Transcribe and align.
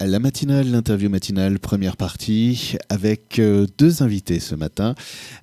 La 0.00 0.18
matinale, 0.18 0.70
l'interview 0.70 1.08
matinale, 1.08 1.58
première 1.60 1.96
partie, 1.96 2.76
avec 2.88 3.38
euh, 3.38 3.66
deux 3.78 4.02
invités 4.02 4.40
ce 4.40 4.54
matin. 4.54 4.94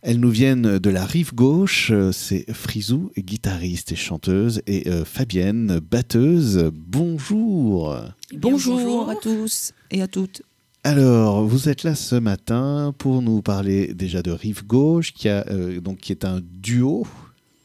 Elles 0.02 0.20
nous 0.20 0.30
viennent 0.30 0.78
de 0.78 0.90
la 0.90 1.06
rive 1.06 1.34
gauche, 1.34 1.90
euh, 1.92 2.12
c'est 2.12 2.52
Frisou, 2.52 3.12
guitariste 3.18 3.94
et 3.94 3.96
chanteuse, 3.96 4.62
et 4.68 4.90
euh, 4.90 5.06
Fabienne, 5.06 5.80
batteuse. 5.80 6.70
Bonjour. 6.74 7.98
bonjour. 8.36 8.76
bonjour 8.78 9.10
à 9.10 9.16
tous 9.16 9.72
et 9.90 10.02
à 10.02 10.08
toutes. 10.08 10.42
Alors, 10.84 11.46
vous 11.48 11.70
êtes 11.70 11.84
là 11.84 11.96
ce 11.96 12.16
matin 12.16 12.94
pour 12.98 13.22
nous 13.22 13.42
parler 13.42 13.94
déjà 13.94 14.22
de 14.22 14.32
Rive 14.32 14.66
Gauche, 14.66 15.14
qui, 15.14 15.30
a, 15.30 15.46
donc, 15.80 16.00
qui 16.00 16.12
est 16.12 16.26
un 16.26 16.42
duo. 16.42 17.08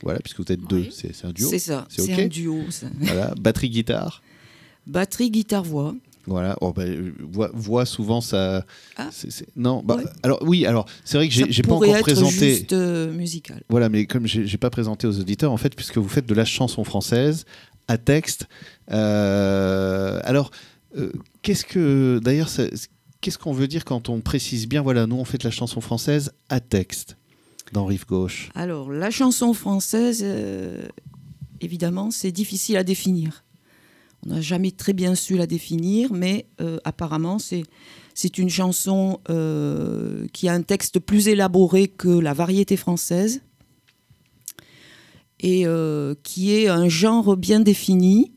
Voilà, 0.02 0.20
puisque 0.20 0.38
vous 0.38 0.52
êtes 0.52 0.64
deux, 0.68 0.86
c'est 0.90 1.12
un 1.24 1.32
duo. 1.32 1.48
C'est 1.48 1.58
ça, 1.58 1.86
c'est 1.90 2.12
un 2.12 2.26
duo. 2.28 2.60
Voilà, 3.00 3.34
batterie-guitare. 3.40 4.22
Batterie, 4.86 5.32
guitare, 5.32 5.64
voix. 5.64 5.96
Voilà, 6.26 6.56
oh, 6.60 6.72
bah, 6.72 6.84
voix, 7.54 7.86
souvent 7.86 8.20
ça. 8.20 8.64
Ah. 8.96 9.10
Non, 9.54 9.82
bah, 9.84 9.98
alors 10.24 10.42
oui, 10.42 10.66
alors 10.66 10.86
c'est 11.04 11.18
vrai 11.18 11.28
que 11.28 11.34
j'ai 11.34 11.62
pas 11.62 11.74
encore 11.74 11.94
être 11.94 12.02
présenté. 12.02 12.54
Juste 12.54 12.72
euh, 12.72 13.12
musical. 13.12 13.62
Voilà, 13.68 13.88
mais 13.88 14.06
comme 14.06 14.26
j'ai 14.26 14.58
pas 14.58 14.70
présenté 14.70 15.06
aux 15.06 15.20
auditeurs 15.20 15.52
en 15.52 15.56
fait, 15.56 15.74
puisque 15.76 15.98
vous 15.98 16.08
faites 16.08 16.26
de 16.26 16.34
la 16.34 16.44
chanson 16.44 16.82
française 16.82 17.44
à 17.86 17.96
texte. 17.96 18.48
Euh, 18.90 20.20
alors, 20.24 20.50
euh, 20.96 21.12
qu'est-ce 21.42 21.64
que 21.64 22.20
d'ailleurs, 22.22 22.50
qu'est-ce 23.20 23.38
qu'on 23.38 23.52
veut 23.52 23.68
dire 23.68 23.84
quand 23.84 24.08
on 24.08 24.20
précise 24.20 24.66
bien 24.66 24.82
Voilà, 24.82 25.06
nous 25.06 25.16
on 25.16 25.24
fait 25.24 25.38
de 25.38 25.44
la 25.44 25.52
chanson 25.52 25.80
française 25.80 26.32
à 26.48 26.58
texte 26.58 27.16
dans 27.72 27.86
Rive 27.86 28.06
Gauche? 28.06 28.50
Alors, 28.56 28.90
la 28.90 29.10
chanson 29.10 29.54
française, 29.54 30.26
évidemment, 31.60 32.10
c'est 32.10 32.32
difficile 32.32 32.76
à 32.76 32.82
définir. 32.82 33.44
On 34.24 34.30
n'a 34.30 34.40
jamais 34.40 34.70
très 34.70 34.92
bien 34.92 35.14
su 35.14 35.36
la 35.36 35.46
définir, 35.46 36.12
mais 36.12 36.46
euh, 36.60 36.78
apparemment, 36.84 37.38
c'est 37.38 38.38
une 38.38 38.48
chanson 38.48 39.20
euh, 39.28 40.26
qui 40.32 40.48
a 40.48 40.52
un 40.52 40.62
texte 40.62 40.98
plus 40.98 41.28
élaboré 41.28 41.88
que 41.88 42.08
la 42.08 42.32
variété 42.32 42.76
française 42.76 43.42
et 45.38 45.66
euh, 45.66 46.14
qui 46.22 46.54
est 46.54 46.68
un 46.68 46.88
genre 46.88 47.36
bien 47.36 47.60
défini, 47.60 48.32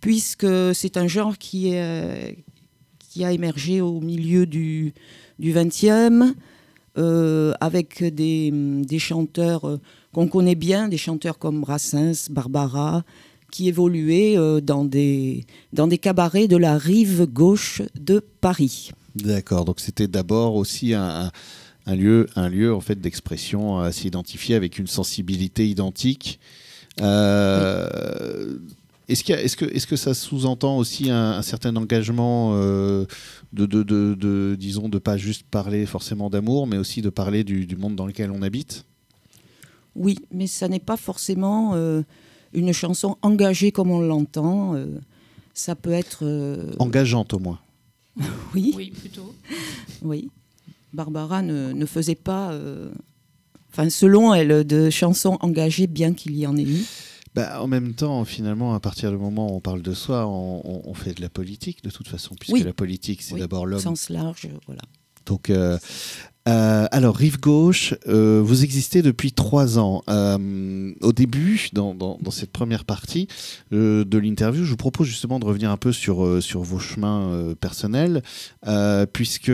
puisque 0.00 0.46
c'est 0.74 0.96
un 0.96 1.08
genre 1.08 1.36
qui, 1.36 1.76
a 1.76 3.32
émergé 3.32 3.80
au 3.80 4.00
milieu 4.00 4.46
du, 4.46 4.94
du 5.38 5.52
20e, 5.52 6.34
avec 7.60 8.02
des, 8.02 8.50
des 8.52 8.98
chanteurs 8.98 9.78
qu'on 10.12 10.28
connaît 10.28 10.54
bien, 10.54 10.88
des 10.88 10.96
chanteurs 10.96 11.38
comme 11.38 11.60
Brassens, 11.60 12.30
Barbara, 12.30 13.04
qui 13.50 13.68
évoluait 13.68 14.36
euh, 14.36 14.60
dans, 14.60 14.84
des, 14.84 15.46
dans 15.72 15.86
des 15.86 15.98
cabarets 15.98 16.48
de 16.48 16.56
la 16.56 16.76
rive 16.76 17.26
gauche 17.26 17.82
de 17.98 18.22
Paris. 18.40 18.90
D'accord, 19.14 19.64
donc 19.64 19.80
c'était 19.80 20.06
d'abord 20.06 20.54
aussi 20.54 20.94
un, 20.94 21.30
un, 21.86 21.96
lieu, 21.96 22.26
un 22.36 22.48
lieu 22.48 22.74
en 22.74 22.80
fait 22.80 23.00
d'expression 23.00 23.78
à 23.78 23.90
s'identifier 23.92 24.54
avec 24.54 24.78
une 24.78 24.86
sensibilité 24.86 25.68
identique. 25.68 26.38
Euh, 27.00 28.58
est-ce, 29.08 29.32
est 29.32 29.56
que, 29.56 29.64
est 29.64 29.86
que 29.86 29.96
ça 29.96 30.12
sous-entend 30.12 30.76
aussi 30.76 31.10
un, 31.10 31.40
certain 31.42 31.74
engagement 31.76 32.52
euh, 32.54 33.06
de, 33.52 33.64
de, 33.64 33.82
de, 33.82 34.56
disons, 34.58 34.88
de 34.88 34.98
pas 34.98 35.16
juste 35.16 35.44
parler 35.50 35.86
forcément 35.86 36.28
d'amour, 36.28 36.66
mais 36.66 36.76
aussi 36.76 37.00
de 37.00 37.08
parler 37.08 37.44
du, 37.44 37.66
du, 37.66 37.76
monde 37.76 37.96
dans 37.96 38.06
lequel 38.06 38.30
on 38.30 38.42
habite? 38.42 38.84
Oui, 39.96 40.18
mais 40.30 40.46
ça 40.46 40.68
n'est 40.68 40.78
pas 40.78 40.98
forcément 40.98 41.74
une 42.52 42.72
chanson 42.72 43.16
engagée 43.22 43.72
comme 43.72 43.90
on 43.90 44.00
l'entend. 44.00 44.74
Euh, 44.74 44.86
ça 45.54 45.74
peut 45.74 45.92
être... 45.92 46.20
Euh, 46.22 46.72
Engageante 46.78 47.34
au 47.34 47.38
moins. 47.38 47.58
oui. 48.54 48.72
Oui, 48.76 48.90
plutôt. 48.90 49.34
oui. 50.02 50.30
Barbara 50.92 51.42
ne, 51.42 51.86
faisait 51.86 52.14
pas, 52.14 52.52
euh, 52.52 52.90
enfin 53.70 53.90
selon 53.90 54.32
elle, 54.32 54.66
de 54.66 54.88
chansons 54.90 55.36
engagées, 55.40 55.86
bien 55.86 56.14
qu'il 56.14 56.36
y 56.36 56.46
en 56.46 56.56
ait 56.56 56.62
eu. 56.62 56.84
Bah, 57.34 57.62
en 57.62 57.66
même 57.66 57.94
temps, 57.94 58.24
finalement, 58.24 58.74
à 58.74 58.80
partir 58.80 59.10
du 59.10 59.18
moment 59.18 59.52
où 59.52 59.56
on 59.56 59.60
parle 59.60 59.82
de 59.82 59.92
soi, 59.92 60.26
on, 60.26 60.94
fait 60.94 61.14
de 61.14 61.20
la 61.20 61.28
politique 61.28 61.84
de 61.84 61.90
toute 61.90 62.08
façon, 62.08 62.34
puisque 62.40 62.64
la 62.64 62.72
politique, 62.72 63.22
c'est 63.22 63.36
d'abord 63.36 63.66
l'homme. 63.66 63.80
Sens 63.80 64.08
large, 64.08 64.48
voilà. 64.66 64.82
Donc, 65.26 65.50
euh, 65.50 65.78
alors, 66.48 67.16
Rive 67.16 67.40
Gauche, 67.40 67.94
euh, 68.06 68.40
vous 68.44 68.64
existez 68.64 69.02
depuis 69.02 69.32
trois 69.32 69.78
ans. 69.78 70.02
Euh, 70.08 70.92
au 71.00 71.12
début, 71.12 71.68
dans, 71.72 72.18
cette 72.30 72.52
première 72.52 72.84
partie 72.84 73.28
de 73.70 74.18
l'interview, 74.18 74.64
je 74.64 74.70
vous 74.70 74.76
propose 74.76 75.06
justement 75.06 75.38
de 75.38 75.44
revenir 75.44 75.70
un 75.70 75.76
peu 75.76 75.92
sur, 75.92 76.42
sur 76.42 76.62
vos 76.62 76.78
chemins 76.78 77.54
personnels, 77.60 78.22
puisque 79.12 79.52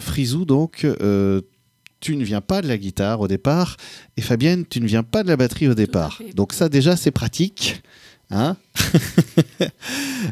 Frisou, 0.00 0.44
donc, 0.44 0.86
tu 2.00 2.16
ne 2.16 2.24
viens 2.24 2.40
pas 2.40 2.62
de 2.62 2.68
la 2.68 2.78
guitare 2.78 3.20
au 3.20 3.28
départ, 3.28 3.76
et 4.16 4.20
Fabienne, 4.20 4.64
tu 4.68 4.80
ne 4.80 4.86
viens 4.86 5.02
pas 5.02 5.22
de 5.22 5.28
la 5.28 5.36
batterie 5.36 5.68
au 5.68 5.74
départ. 5.74 6.20
Donc 6.34 6.52
ça, 6.52 6.68
déjà, 6.68 6.96
c'est 6.96 7.10
pratique. 7.10 7.82
Hein 8.30 8.56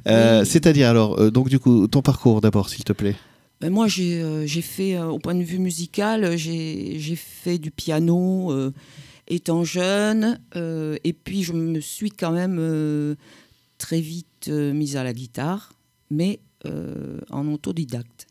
C'est-à-dire, 0.44 0.88
alors, 0.88 1.30
donc 1.30 1.48
du 1.48 1.58
coup, 1.58 1.86
ton 1.88 2.02
parcours 2.02 2.40
d'abord, 2.40 2.68
s'il 2.68 2.84
te 2.84 2.92
plaît. 2.92 3.16
Ben, 3.62 3.70
moi, 3.70 3.86
euh, 4.00 4.44
j'ai 4.44 4.60
fait, 4.60 4.96
euh, 4.96 5.06
au 5.06 5.20
point 5.20 5.36
de 5.36 5.44
vue 5.44 5.60
musical, 5.60 6.36
j'ai 6.36 7.14
fait 7.14 7.58
du 7.58 7.70
piano 7.70 8.50
euh, 8.50 8.72
étant 9.28 9.62
jeune, 9.62 10.40
et 10.56 11.12
puis 11.12 11.44
je 11.44 11.52
me 11.52 11.78
suis 11.78 12.10
quand 12.10 12.32
même 12.32 13.16
très 13.78 14.00
vite 14.00 14.48
mise 14.48 14.96
à 14.96 15.04
la 15.04 15.12
guitare, 15.12 15.72
mais 16.10 16.40
en 17.30 17.46
autodidacte. 17.52 18.26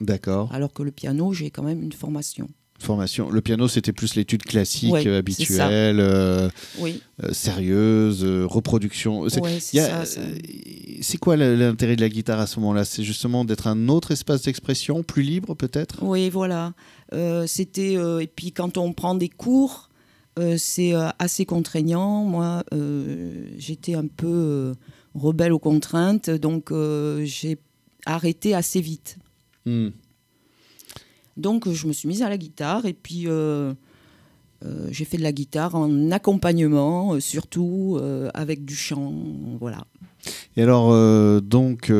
D'accord. 0.00 0.50
Alors 0.52 0.72
que 0.72 0.82
le 0.82 0.90
piano, 0.90 1.34
j'ai 1.34 1.50
quand 1.50 1.62
même 1.62 1.82
une 1.82 1.92
formation 1.92 2.48
formation. 2.82 3.30
Le 3.30 3.40
piano, 3.40 3.68
c'était 3.68 3.92
plus 3.92 4.14
l'étude 4.14 4.42
classique, 4.42 5.06
habituelle, 5.06 6.00
euh, 6.00 6.48
euh, 6.80 7.32
sérieuse, 7.32 8.24
euh, 8.24 8.44
reproduction. 8.46 9.26
C'est 9.28 11.18
quoi 11.18 11.36
l'intérêt 11.36 11.96
de 11.96 12.00
la 12.00 12.08
guitare 12.08 12.40
à 12.40 12.46
ce 12.46 12.60
moment-là? 12.60 12.84
C'est 12.84 13.02
justement 13.04 13.44
d'être 13.44 13.66
un 13.66 13.88
autre 13.88 14.10
espace 14.10 14.42
d'expression, 14.42 15.02
plus 15.02 15.22
libre 15.22 15.54
peut-être? 15.54 16.02
Oui, 16.02 16.30
voilà. 16.30 16.72
c'était 17.46 17.94
et 17.94 18.26
puis 18.26 18.52
quand 18.52 18.76
on 18.78 18.92
prend 18.92 19.14
des 19.14 19.28
cours, 19.28 19.88
c'est 20.56 20.92
assez 21.18 21.46
contraignant. 21.46 22.24
Moi, 22.24 22.64
j'étais 23.58 23.94
un 23.94 24.06
peu 24.06 24.74
rebelle 25.14 25.52
aux 25.52 25.58
contraintes, 25.58 26.30
donc 26.30 26.72
j'ai 27.22 27.58
arrêté 28.06 28.54
assez 28.54 28.80
vite. 28.80 29.18
Hmm. 29.64 29.90
Donc 31.36 31.70
je 31.70 31.86
me 31.86 31.92
suis 31.92 32.08
mise 32.08 32.22
à 32.22 32.28
la 32.28 32.36
guitare 32.36 32.86
et 32.86 32.92
puis 32.92 33.24
euh, 33.26 33.72
euh, 34.64 34.88
j'ai 34.90 35.04
fait 35.04 35.16
de 35.16 35.22
la 35.22 35.32
guitare 35.32 35.74
en 35.74 36.10
accompagnement, 36.10 37.14
euh, 37.14 37.20
surtout 37.20 38.00
avec 38.34 38.64
du 38.64 38.76
chant, 38.76 39.12
voilà. 39.60 39.84
Et 40.56 40.62
alors, 40.62 40.92
donc, 41.42 41.90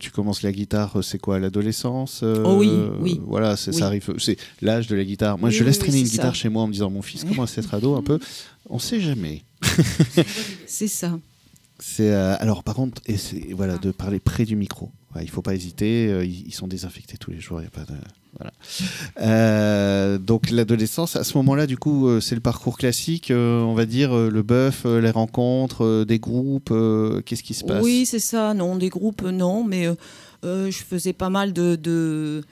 tu 0.00 0.10
commences 0.10 0.42
la 0.42 0.52
guitare, 0.52 1.02
c'est 1.02 1.18
quoi, 1.18 1.38
l'adolescence 1.38 2.22
Oh 2.22 2.56
oui, 2.58 2.70
oui. 3.00 3.20
Voilà, 3.26 3.56
ça 3.56 3.86
arrive, 3.86 4.12
c'est 4.18 4.36
l'âge 4.60 4.88
de 4.88 4.96
la 4.96 5.04
guitare. 5.04 5.38
Moi, 5.38 5.50
je 5.50 5.64
laisse 5.64 5.78
traîner 5.78 6.00
une 6.00 6.08
guitare 6.08 6.34
chez 6.34 6.48
moi 6.48 6.62
en 6.62 6.66
me 6.66 6.72
disant, 6.72 6.90
mon 6.90 7.02
fils 7.02 7.24
commence 7.24 7.56
à 7.56 7.60
être 7.62 7.72
ado 7.74 7.94
un 7.94 8.02
peu. 8.02 8.18
On 8.68 8.78
sait 8.78 9.00
jamais. 9.00 9.42
c'est 10.66 10.88
ça. 10.88 11.18
C'est 11.78 12.12
alors, 12.12 12.62
par 12.62 12.74
contre, 12.74 13.00
et 13.06 13.16
voilà, 13.54 13.78
de 13.78 13.90
parler 13.90 14.20
près 14.20 14.44
du 14.44 14.56
micro. 14.56 14.90
Il 15.16 15.22
il 15.22 15.30
faut 15.30 15.42
pas 15.42 15.54
hésiter. 15.54 16.24
ils, 16.24 16.52
sont 16.52 16.68
désinfectés 16.68 17.16
tous 17.16 17.30
les 17.30 17.40
jours. 17.40 17.60
Il 17.60 17.64
y 17.64 17.66
a 17.66 17.70
pas 17.70 17.84
de. 17.84 17.96
Voilà. 18.38 18.52
Euh, 19.20 20.18
donc 20.18 20.50
l'adolescence, 20.50 21.16
à 21.16 21.24
ce 21.24 21.36
moment-là, 21.38 21.66
du 21.66 21.76
coup, 21.76 22.08
euh, 22.08 22.20
c'est 22.20 22.34
le 22.34 22.40
parcours 22.40 22.78
classique, 22.78 23.30
euh, 23.30 23.60
on 23.60 23.74
va 23.74 23.84
dire, 23.84 24.14
le 24.16 24.42
bœuf, 24.42 24.84
les 24.84 25.10
rencontres, 25.10 26.04
des 26.04 26.18
groupes, 26.18 26.72
qu'est-ce 27.26 27.42
qui 27.42 27.54
se 27.54 27.64
passe? 27.64 27.82
Oui, 27.82 28.06
c'est 28.06 28.18
ça, 28.18 28.54
non, 28.54 28.76
des 28.76 28.88
groupes, 28.88 29.22
non, 29.22 29.64
mais 29.64 29.86
je 30.42 30.78
faisais 30.88 31.12
pas 31.12 31.30
mal 31.30 31.52
de, 31.52 31.76
de, 31.76 32.42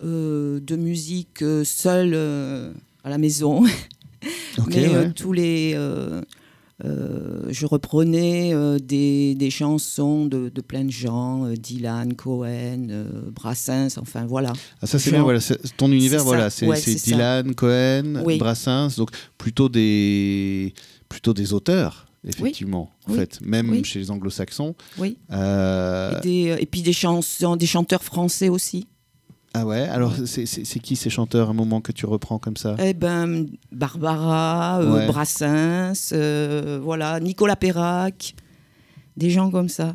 de 0.00 0.76
musique 0.76 1.44
seule 1.64 2.14
à 3.02 3.10
la 3.10 3.18
maison. 3.18 3.64
mais 4.68 5.12
tous 5.12 5.32
les 5.32 5.76
euh, 6.84 7.42
je 7.50 7.66
reprenais 7.66 8.52
euh, 8.52 8.78
des, 8.78 9.36
des, 9.36 9.50
chansons 9.50 10.26
de, 10.26 10.48
de, 10.48 10.60
plein 10.60 10.84
de 10.84 10.90
gens, 10.90 11.46
euh, 11.46 11.54
Dylan, 11.54 12.14
Cohen, 12.14 12.88
Brassens, 13.30 13.96
enfin 13.98 14.26
voilà. 14.26 14.52
Ah, 14.82 14.86
ça 14.88 14.98
c'est 14.98 15.12
bien, 15.12 15.22
voilà, 15.22 15.38
ton 15.76 15.92
univers, 15.92 16.24
voilà, 16.24 16.50
c'est 16.50 16.66
Dylan, 17.04 17.54
Cohen, 17.54 18.24
Brassens, 18.38 18.96
donc 18.96 19.10
plutôt 19.38 19.68
des, 19.68 20.74
plutôt 21.08 21.32
des 21.32 21.52
auteurs. 21.52 22.06
Effectivement, 22.26 22.90
en 23.06 23.12
fait, 23.12 23.38
même 23.42 23.84
chez 23.84 23.98
les 23.98 24.10
anglo-saxons. 24.10 24.74
Oui. 24.96 25.18
Et, 26.24 26.46
et, 26.46 26.66
puis 26.66 26.80
des 26.80 26.94
chansons, 26.94 27.54
des 27.54 27.66
chanteurs 27.66 28.02
français 28.02 28.48
aussi. 28.48 28.86
Ah 29.56 29.64
ouais, 29.64 29.82
alors 29.82 30.12
c'est 30.26 30.80
qui 30.80 30.96
ces 30.96 31.10
chanteurs, 31.10 31.48
un 31.48 31.52
moment 31.54 31.80
que 31.80 31.92
tu 31.92 32.06
reprends 32.06 32.40
comme 32.40 32.56
ça? 32.56 32.74
Eh 32.80 32.92
ben, 32.92 33.46
Barbara, 33.70 34.80
euh, 34.82 35.06
Brassens, 35.06 36.10
euh, 36.12 36.80
voilà, 36.82 37.20
Nicolas 37.20 37.54
Perrac, 37.54 38.34
des 39.16 39.30
gens 39.30 39.52
comme 39.52 39.68
ça. 39.68 39.94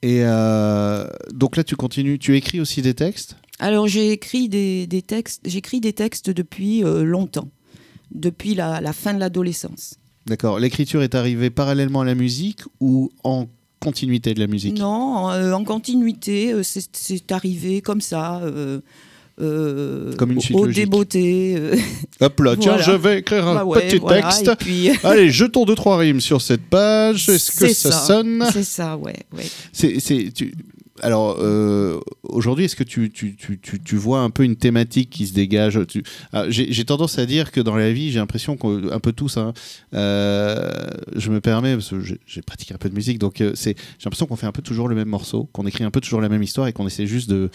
Et 0.00 0.20
euh, 0.22 1.08
donc 1.34 1.56
là, 1.56 1.64
tu 1.64 1.74
continues, 1.74 2.20
tu 2.20 2.36
écris 2.36 2.60
aussi 2.60 2.82
des 2.82 2.94
textes? 2.94 3.36
Alors 3.58 3.88
j'ai 3.88 4.12
écrit 4.12 4.48
des, 4.48 4.86
des 4.86 5.02
textes, 5.02 5.42
j'écris 5.44 5.80
des 5.80 5.92
textes 5.92 6.30
depuis 6.30 6.82
longtemps, 6.82 7.48
depuis 8.12 8.54
la, 8.54 8.80
la 8.80 8.92
fin 8.92 9.12
de 9.12 9.18
l'adolescence. 9.18 9.96
D'accord. 10.26 10.60
L'écriture 10.60 11.02
est 11.02 11.16
arrivée 11.16 11.50
parallèlement 11.50 12.02
à 12.02 12.04
la 12.04 12.14
musique 12.14 12.60
ou 12.78 13.10
en 13.24 13.48
continuité 13.84 14.34
de 14.34 14.40
la 14.40 14.46
musique? 14.46 14.78
Non, 14.78 15.30
euh, 15.30 15.52
en 15.52 15.64
continuité, 15.64 16.52
euh, 16.52 16.62
c'est 16.62 17.32
arrivé 17.32 17.80
comme 17.82 18.00
ça. 18.00 18.40
euh, 18.42 18.80
Comme 20.16 20.32
une 20.32 20.40
suite 20.40 20.56
au 20.56 20.66
logique. 20.66 20.84
débeauté. 20.84 21.56
Hop 22.20 22.40
là, 22.40 22.54
tiens, 22.56 22.72
Voilà. 22.76 22.82
je 22.86 22.92
vais 22.92 23.18
écrire 23.20 23.46
un 23.48 23.54
bah 23.56 23.64
ouais, 23.64 23.88
petit 23.88 23.98
voilà, 23.98 24.22
texte. 24.22 24.54
puis, 24.58 24.90
Allez, 25.04 25.30
jetons 25.30 25.64
deux 25.64 25.74
trois 25.74 25.96
rimes 25.96 26.20
sur 26.20 26.40
cette 26.40 26.62
page. 26.62 27.28
Est-ce 27.28 27.50
que 27.58 27.68
ça, 27.72 27.90
ça. 27.90 27.98
sonne? 28.06 28.44
C'est 28.52 28.62
ça, 28.62 28.96
ouais. 28.96 29.16
c'est- 29.72 30.32
tu- 30.32 30.54
Alors, 31.02 31.36
euh, 31.40 32.00
aujourd'hui, 32.22 32.66
est-ce 32.66 32.76
que 32.76 32.84
tu, 32.84 33.10
tu, 33.10 33.36
tu, 33.36 33.58
tu, 33.58 33.96
vois 33.96 34.20
un 34.20 34.30
peu 34.30 34.44
une 34.44 34.54
thématique 34.54 35.10
qui 35.10 35.26
se 35.26 35.34
dégage. 35.34 35.76
Ah, 36.32 36.44
j'ai, 36.48 36.84
tendance 36.84 37.18
à 37.18 37.26
dire 37.26 37.50
que 37.50 37.60
dans 37.60 37.74
la 37.74 37.92
vie, 37.92 38.12
j'ai 38.12 38.20
l'impression 38.20 38.56
qu'un 38.56 39.00
peu 39.00 39.12
tous, 39.12 39.36
hein, 39.36 39.52
euh, 39.94 40.70
je 41.16 41.30
me 41.30 41.40
permets, 41.40 41.74
parce 41.74 41.90
que 41.90 42.00
j'ai, 42.00 42.42
pratiqué 42.42 42.72
un 42.72 42.78
peu 42.78 42.88
de 42.88 42.94
musique, 42.94 43.18
donc 43.18 43.40
euh, 43.40 43.50
c'est, 43.56 43.76
j'ai 43.76 44.04
l'impression 44.04 44.26
qu'on 44.26 44.36
fait 44.36 44.46
un 44.46 44.52
peu 44.52 44.62
toujours 44.62 44.86
le 44.86 44.94
même 44.94 45.08
morceau, 45.08 45.48
qu'on 45.52 45.66
écrit 45.66 45.82
un 45.82 45.90
peu 45.90 46.00
toujours 46.00 46.20
la 46.20 46.28
même 46.28 46.42
histoire 46.42 46.68
et 46.68 46.72
qu'on 46.72 46.86
essaie 46.86 47.06
juste 47.06 47.28
de, 47.28 47.50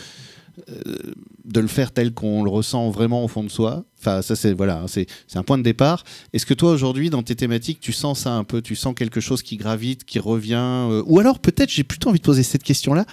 de 1.46 1.60
le 1.62 1.68
faire 1.68 1.94
tel 1.94 2.14
qu'on 2.14 2.44
le 2.44 2.50
ressent 2.50 2.90
vraiment 2.90 3.24
au 3.24 3.30
fond 3.30 3.46
de 3.46 3.50
soi. 3.50 3.86
Enfin, 4.00 4.22
ça, 4.22 4.36
c'est, 4.36 4.52
voilà, 4.52 4.82
hein, 4.82 4.88
c'est, 4.88 5.08
un 5.36 5.44
point 5.44 5.58
de 5.58 5.64
départ. 5.64 6.04
Est-ce 6.34 6.46
que 6.46 6.54
toi, 6.54 6.74
aujourd'hui, 6.74 7.10
dans 7.10 7.24
tes 7.24 7.36
thématiques, 7.36 7.80
tu 7.80 7.94
sens 7.94 8.20
ça 8.20 8.34
un 8.34 8.44
peu 8.44 8.62
Tu 8.62 8.76
sens 8.76 8.94
quelque 8.94 9.22
chose 9.22 9.42
qui 9.42 9.56
gravite, 9.56 10.04
qui 10.04 10.20
revient 10.20 11.02
Ou 11.06 11.20
alors, 11.22 11.40
peut-être, 11.40 11.72
j'ai 11.72 11.86
plutôt 11.86 12.10
envie 12.10 12.20
de 12.20 12.26
poser 12.26 12.44
cette 12.44 12.64
question-là 12.64 13.06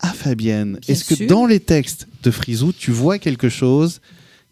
à 0.00 0.12
Fabienne. 0.12 0.78
Bien 0.82 0.94
Est-ce 0.94 1.14
que 1.14 1.24
dans 1.26 1.46
les 1.46 1.60
textes 1.60 2.08
de 2.22 2.30
Frisou, 2.30 2.72
tu 2.72 2.90
vois 2.90 3.18
quelque 3.18 3.48
chose 3.48 4.00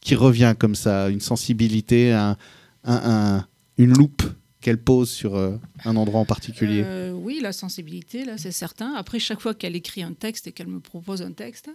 qui 0.00 0.14
revient 0.14 0.54
comme 0.58 0.74
ça 0.74 1.08
Une 1.08 1.20
sensibilité, 1.20 2.12
un, 2.12 2.36
un- 2.84 3.36
un- 3.38 3.46
une 3.78 3.92
loupe 3.92 4.22
qu'elle 4.60 4.78
pose 4.78 5.10
sur 5.10 5.36
euh, 5.36 5.56
un 5.84 5.96
endroit 5.96 6.20
en 6.20 6.24
particulier? 6.24 6.82
Euh, 6.84 7.12
oui, 7.12 7.40
la 7.42 7.52
sensibilité, 7.52 8.24
là, 8.24 8.36
c'est 8.38 8.52
certain. 8.52 8.92
Après, 8.94 9.18
chaque 9.18 9.40
fois 9.40 9.54
qu'elle 9.54 9.76
écrit 9.76 10.02
un 10.02 10.12
texte 10.12 10.46
et 10.46 10.52
qu'elle 10.52 10.66
me 10.68 10.80
propose 10.80 11.22
un 11.22 11.32
texte, 11.32 11.70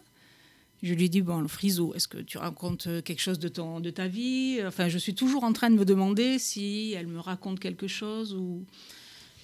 je 0.84 0.94
lui 0.94 1.10
dis 1.10 1.22
bon, 1.22 1.40
le 1.40 1.48
friso, 1.48 1.94
est-ce 1.96 2.10
que 2.10 2.18
tu 2.18 2.38
racontes 2.38 2.88
euh, 2.88 3.02
quelque 3.02 3.22
chose 3.22 3.40
de 3.40 3.48
ton, 3.48 3.80
de 3.80 3.90
ta 3.90 4.08
vie? 4.08 4.60
Enfin, 4.68 4.90
je 4.90 4.98
suis 4.98 5.16
toujours 5.16 5.46
en 5.46 5.54
train 5.54 5.70
de 5.70 5.75
me 5.75 5.86
demander 5.86 6.40
si 6.40 6.94
elle 6.98 7.08
me 7.08 7.20
raconte 7.20 7.60
quelque 7.60 7.88
chose 7.88 8.34
ou. 8.34 8.66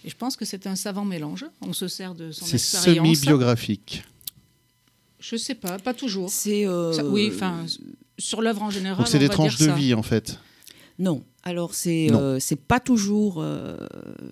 Et 0.05 0.09
je 0.09 0.15
pense 0.15 0.35
que 0.37 0.45
c'est 0.45 0.67
un 0.67 0.75
savant 0.75 1.03
mélange. 1.05 1.45
On 1.61 1.73
se 1.73 1.87
sert 1.89 2.15
de 2.15 2.31
son 2.31 2.45
C'est 2.45 2.55
expérience. 2.55 3.05
semi-biographique. 3.17 4.03
Je 5.19 5.35
sais 5.35 5.55
pas, 5.55 5.77
pas 5.79 5.93
toujours. 5.93 6.29
C'est. 6.29 6.65
euh, 6.67 6.93
oui, 7.09 7.29
enfin, 7.33 7.65
sur 8.17 8.41
l'œuvre 8.41 8.63
en 8.63 8.69
général. 8.69 9.05
C'est 9.07 9.19
des 9.19 9.29
tranches 9.29 9.57
de 9.57 9.65
ça. 9.65 9.73
vie, 9.73 9.93
en 9.93 10.03
fait. 10.03 10.39
Non. 10.97 11.23
Alors, 11.43 11.73
c'est 11.73 12.11
euh, 12.11 12.37
c'est 12.39 12.59
pas 12.59 12.79
toujours 12.79 13.37
euh, 13.41 13.77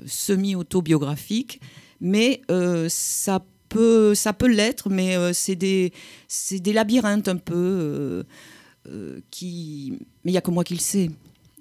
semi-autobiographique, 0.05 1.59
mais 2.01 2.41
euh, 2.51 2.87
ça 2.89 3.43
peut, 3.69 4.13
ça 4.15 4.33
peut 4.33 4.47
l'être, 4.47 4.89
mais 4.89 5.15
euh, 5.15 5.31
c'est 5.33 5.55
des, 5.55 5.93
c'est 6.27 6.59
des 6.59 6.73
labyrinthes 6.73 7.27
un 7.27 7.37
peu 7.37 7.53
euh, 7.55 8.23
euh, 8.89 9.19
qui. 9.31 9.93
Mais 10.23 10.31
il 10.31 10.33
n'y 10.33 10.37
a 10.37 10.41
que 10.41 10.51
moi 10.51 10.63
qui 10.63 10.73
le 10.73 10.79
sais. 10.79 11.09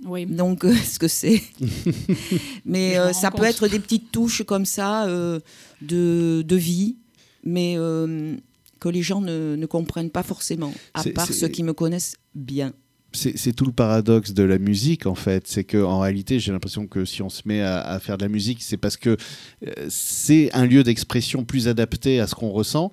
Oui. 0.04 0.26
Donc, 0.26 0.64
euh, 0.64 0.74
ce 0.74 0.98
que 0.98 1.08
c'est. 1.08 1.42
mais 2.64 2.98
euh, 2.98 3.12
ça 3.12 3.30
peut 3.30 3.38
compte. 3.38 3.46
être 3.46 3.68
des 3.68 3.78
petites 3.78 4.12
touches 4.12 4.42
comme 4.42 4.66
ça 4.66 5.06
euh, 5.06 5.40
de, 5.80 6.42
de 6.46 6.56
vie, 6.56 6.96
mais 7.44 7.74
euh, 7.78 8.36
que 8.80 8.88
les 8.88 9.02
gens 9.02 9.20
ne, 9.20 9.56
ne 9.56 9.66
comprennent 9.66 10.10
pas 10.10 10.22
forcément, 10.22 10.72
à 10.94 11.02
part 11.14 11.26
ceux 11.32 11.48
qui 11.48 11.62
me 11.62 11.72
connaissent 11.72 12.16
bien. 12.34 12.72
C'est 13.12 13.54
tout 13.54 13.64
le 13.64 13.72
paradoxe 13.72 14.34
de 14.34 14.42
la 14.42 14.58
musique 14.58 15.06
en 15.06 15.14
fait, 15.14 15.46
c'est 15.46 15.64
que 15.64 15.82
en 15.82 16.00
réalité 16.00 16.38
j'ai 16.38 16.52
l'impression 16.52 16.86
que 16.86 17.06
si 17.06 17.22
on 17.22 17.30
se 17.30 17.42
met 17.46 17.62
à, 17.62 17.80
à 17.80 17.98
faire 17.98 18.18
de 18.18 18.24
la 18.24 18.28
musique, 18.28 18.62
c'est 18.62 18.76
parce 18.76 18.98
que 18.98 19.16
euh, 19.66 19.72
c'est 19.88 20.52
un 20.52 20.66
lieu 20.66 20.82
d'expression 20.82 21.42
plus 21.42 21.66
adapté 21.66 22.20
à 22.20 22.26
ce 22.26 22.34
qu'on 22.34 22.50
ressent. 22.50 22.92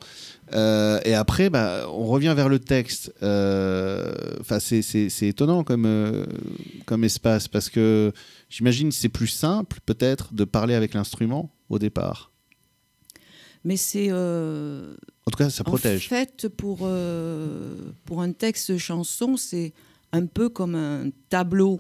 Euh, 0.54 1.00
et 1.04 1.14
après, 1.14 1.50
bah, 1.50 1.88
on 1.90 2.06
revient 2.06 2.34
vers 2.38 2.48
le 2.48 2.60
texte. 2.60 3.12
Euh, 3.22 4.14
c'est- 4.60 5.24
étonnant 5.28 5.64
comme 5.66 5.86
euh, 5.86 6.26
comme 6.86 7.04
espace 7.04 7.50
parce 7.50 7.70
que 7.70 8.14
j'imagine 8.50 8.90
que 8.90 8.96
c'est 8.96 9.10
plus 9.10 9.28
simple 9.28 9.80
peut-être 9.86 10.34
de 10.34 10.46
parler 10.46 10.76
avec 10.76 10.94
l'instrument 10.94 11.54
au 11.68 11.80
départ. 11.80 12.32
Mais 13.66 13.76
c'est. 13.78 14.10
En 15.26 15.32
tout 15.32 15.38
cas, 15.38 15.50
ça 15.50 15.64
protège. 15.64 16.06
En 16.06 16.10
fait, 16.10 16.48
pour, 16.50 16.80
euh, 16.84 17.76
pour 18.06 18.22
un 18.22 18.32
texte 18.34 18.78
chanson, 18.78 19.38
c'est 19.38 19.74
un 20.12 20.26
peu 20.26 20.50
comme 20.50 20.76
un 20.76 21.10
tableau, 21.30 21.80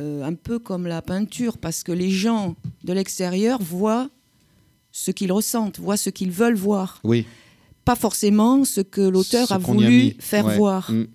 euh, 0.00 0.24
un 0.24 0.34
peu 0.34 0.58
comme 0.58 0.86
la 0.86 1.02
peinture, 1.02 1.56
parce 1.58 1.82
que 1.82 1.92
les 1.92 2.10
gens 2.10 2.56
de 2.84 2.92
l'extérieur 2.92 3.62
voient 3.62 4.10
ce 4.90 5.10
qu'ils 5.12 5.32
ressentent, 5.32 5.78
voient 5.78 5.96
ce 5.96 6.10
qu'ils 6.10 6.32
veulent 6.32 6.56
voir. 6.56 7.00
Oui. 7.04 7.26
Pas 7.84 7.96
forcément 7.96 8.64
ce 8.64 8.80
que 8.80 9.00
l'auteur 9.00 9.50
a 9.52 9.58
voulu 9.58 10.14
faire 10.18 10.46
Ouais. 10.46 10.56
voir. 10.56 10.90
Mm. 10.90 11.06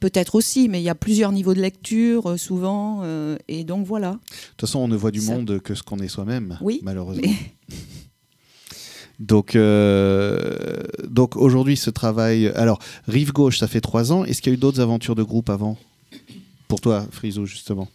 Peut-être 0.00 0.34
aussi, 0.34 0.68
mais 0.68 0.80
il 0.80 0.84
y 0.84 0.88
a 0.90 0.94
plusieurs 0.94 1.32
niveaux 1.32 1.54
de 1.54 1.60
lecture, 1.60 2.30
euh, 2.32 2.36
souvent, 2.36 3.02
et 3.48 3.64
donc 3.64 3.86
voilà. 3.86 4.12
De 4.12 4.18
toute 4.56 4.60
façon, 4.62 4.80
on 4.80 4.88
ne 4.88 4.96
voit 4.96 5.10
du 5.10 5.20
Ça- 5.20 5.32
monde 5.34 5.60
que 5.60 5.74
ce 5.74 5.82
qu'on 5.82 5.98
est 5.98 6.08
soi-même, 6.08 6.58
Oui, 6.60 6.80
malheureusement. 6.82 7.22
mais- 7.26 7.76
Donc, 9.20 9.54
euh, 9.54 10.82
donc 11.08 11.36
aujourd'hui, 11.36 11.76
ce 11.76 11.90
travail. 11.90 12.48
Alors, 12.48 12.78
Rive 13.06 13.32
Gauche, 13.32 13.58
ça 13.58 13.68
fait 13.68 13.80
trois 13.80 14.12
ans. 14.12 14.24
Est-ce 14.24 14.42
qu'il 14.42 14.50
y 14.52 14.54
a 14.54 14.56
eu 14.56 14.60
d'autres 14.60 14.80
aventures 14.80 15.14
de 15.14 15.22
groupe 15.22 15.50
avant? 15.50 15.78
Pour 16.68 16.80
toi, 16.80 17.06
Friso, 17.10 17.46
justement. 17.46 17.88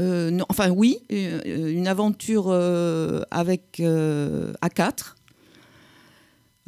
Euh, 0.00 0.30
non, 0.30 0.44
enfin 0.50 0.68
oui, 0.70 0.98
euh, 1.12 1.72
une 1.72 1.86
aventure 1.88 2.46
euh, 2.48 3.22
avec 3.30 3.80
euh, 3.80 4.52
A4, 4.62 5.14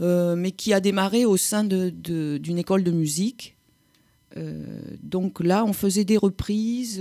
euh, 0.00 0.36
mais 0.36 0.52
qui 0.52 0.72
a 0.72 0.80
démarré 0.80 1.24
au 1.26 1.36
sein 1.36 1.64
de- 1.64 1.90
de- 1.90 2.38
d'une 2.38 2.58
école 2.58 2.84
de 2.84 2.90
musique. 2.90 3.54
Donc 5.02 5.40
là, 5.40 5.64
on 5.64 5.72
faisait 5.72 6.04
des 6.04 6.16
reprises. 6.16 7.00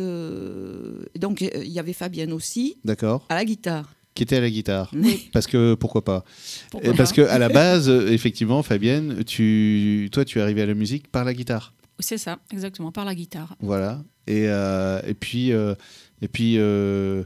donc 1.19 1.41
il 1.41 1.67
y 1.71 1.77
avait 1.77 1.93
Fabienne 1.93 2.33
aussi 2.33 2.77
D'accord. 2.83 3.25
à 3.29 3.35
la 3.35 3.45
guitare. 3.45 3.93
Qui 4.17 4.23
était 4.23 4.37
à 4.37 4.41
la 4.41 4.49
guitare 4.49 4.91
Parce 5.31 5.45
que 5.45 5.75
pourquoi 5.75 6.03
pas 6.03 6.23
Pourquoi 6.71 6.91
Parce 6.95 7.13
que 7.13 7.21
à 7.21 7.37
la 7.37 7.49
base, 7.49 7.87
euh, 7.87 8.09
effectivement, 8.09 8.63
Fabienne, 8.63 9.23
tu, 9.25 10.09
toi, 10.11 10.25
tu 10.25 10.39
es 10.39 10.41
arrivée 10.41 10.63
à 10.63 10.65
la 10.65 10.73
musique 10.73 11.07
par 11.11 11.23
la 11.23 11.35
guitare. 11.35 11.75
C'est 11.99 12.17
ça, 12.17 12.39
exactement, 12.51 12.91
par 12.91 13.05
la 13.05 13.13
guitare. 13.13 13.55
Voilà. 13.59 14.03
Et, 14.25 14.45
euh, 14.47 14.99
et 15.05 15.13
puis, 15.13 15.51
euh, 15.51 15.75
et 16.23 16.27
puis 16.27 16.55
euh, 16.57 17.25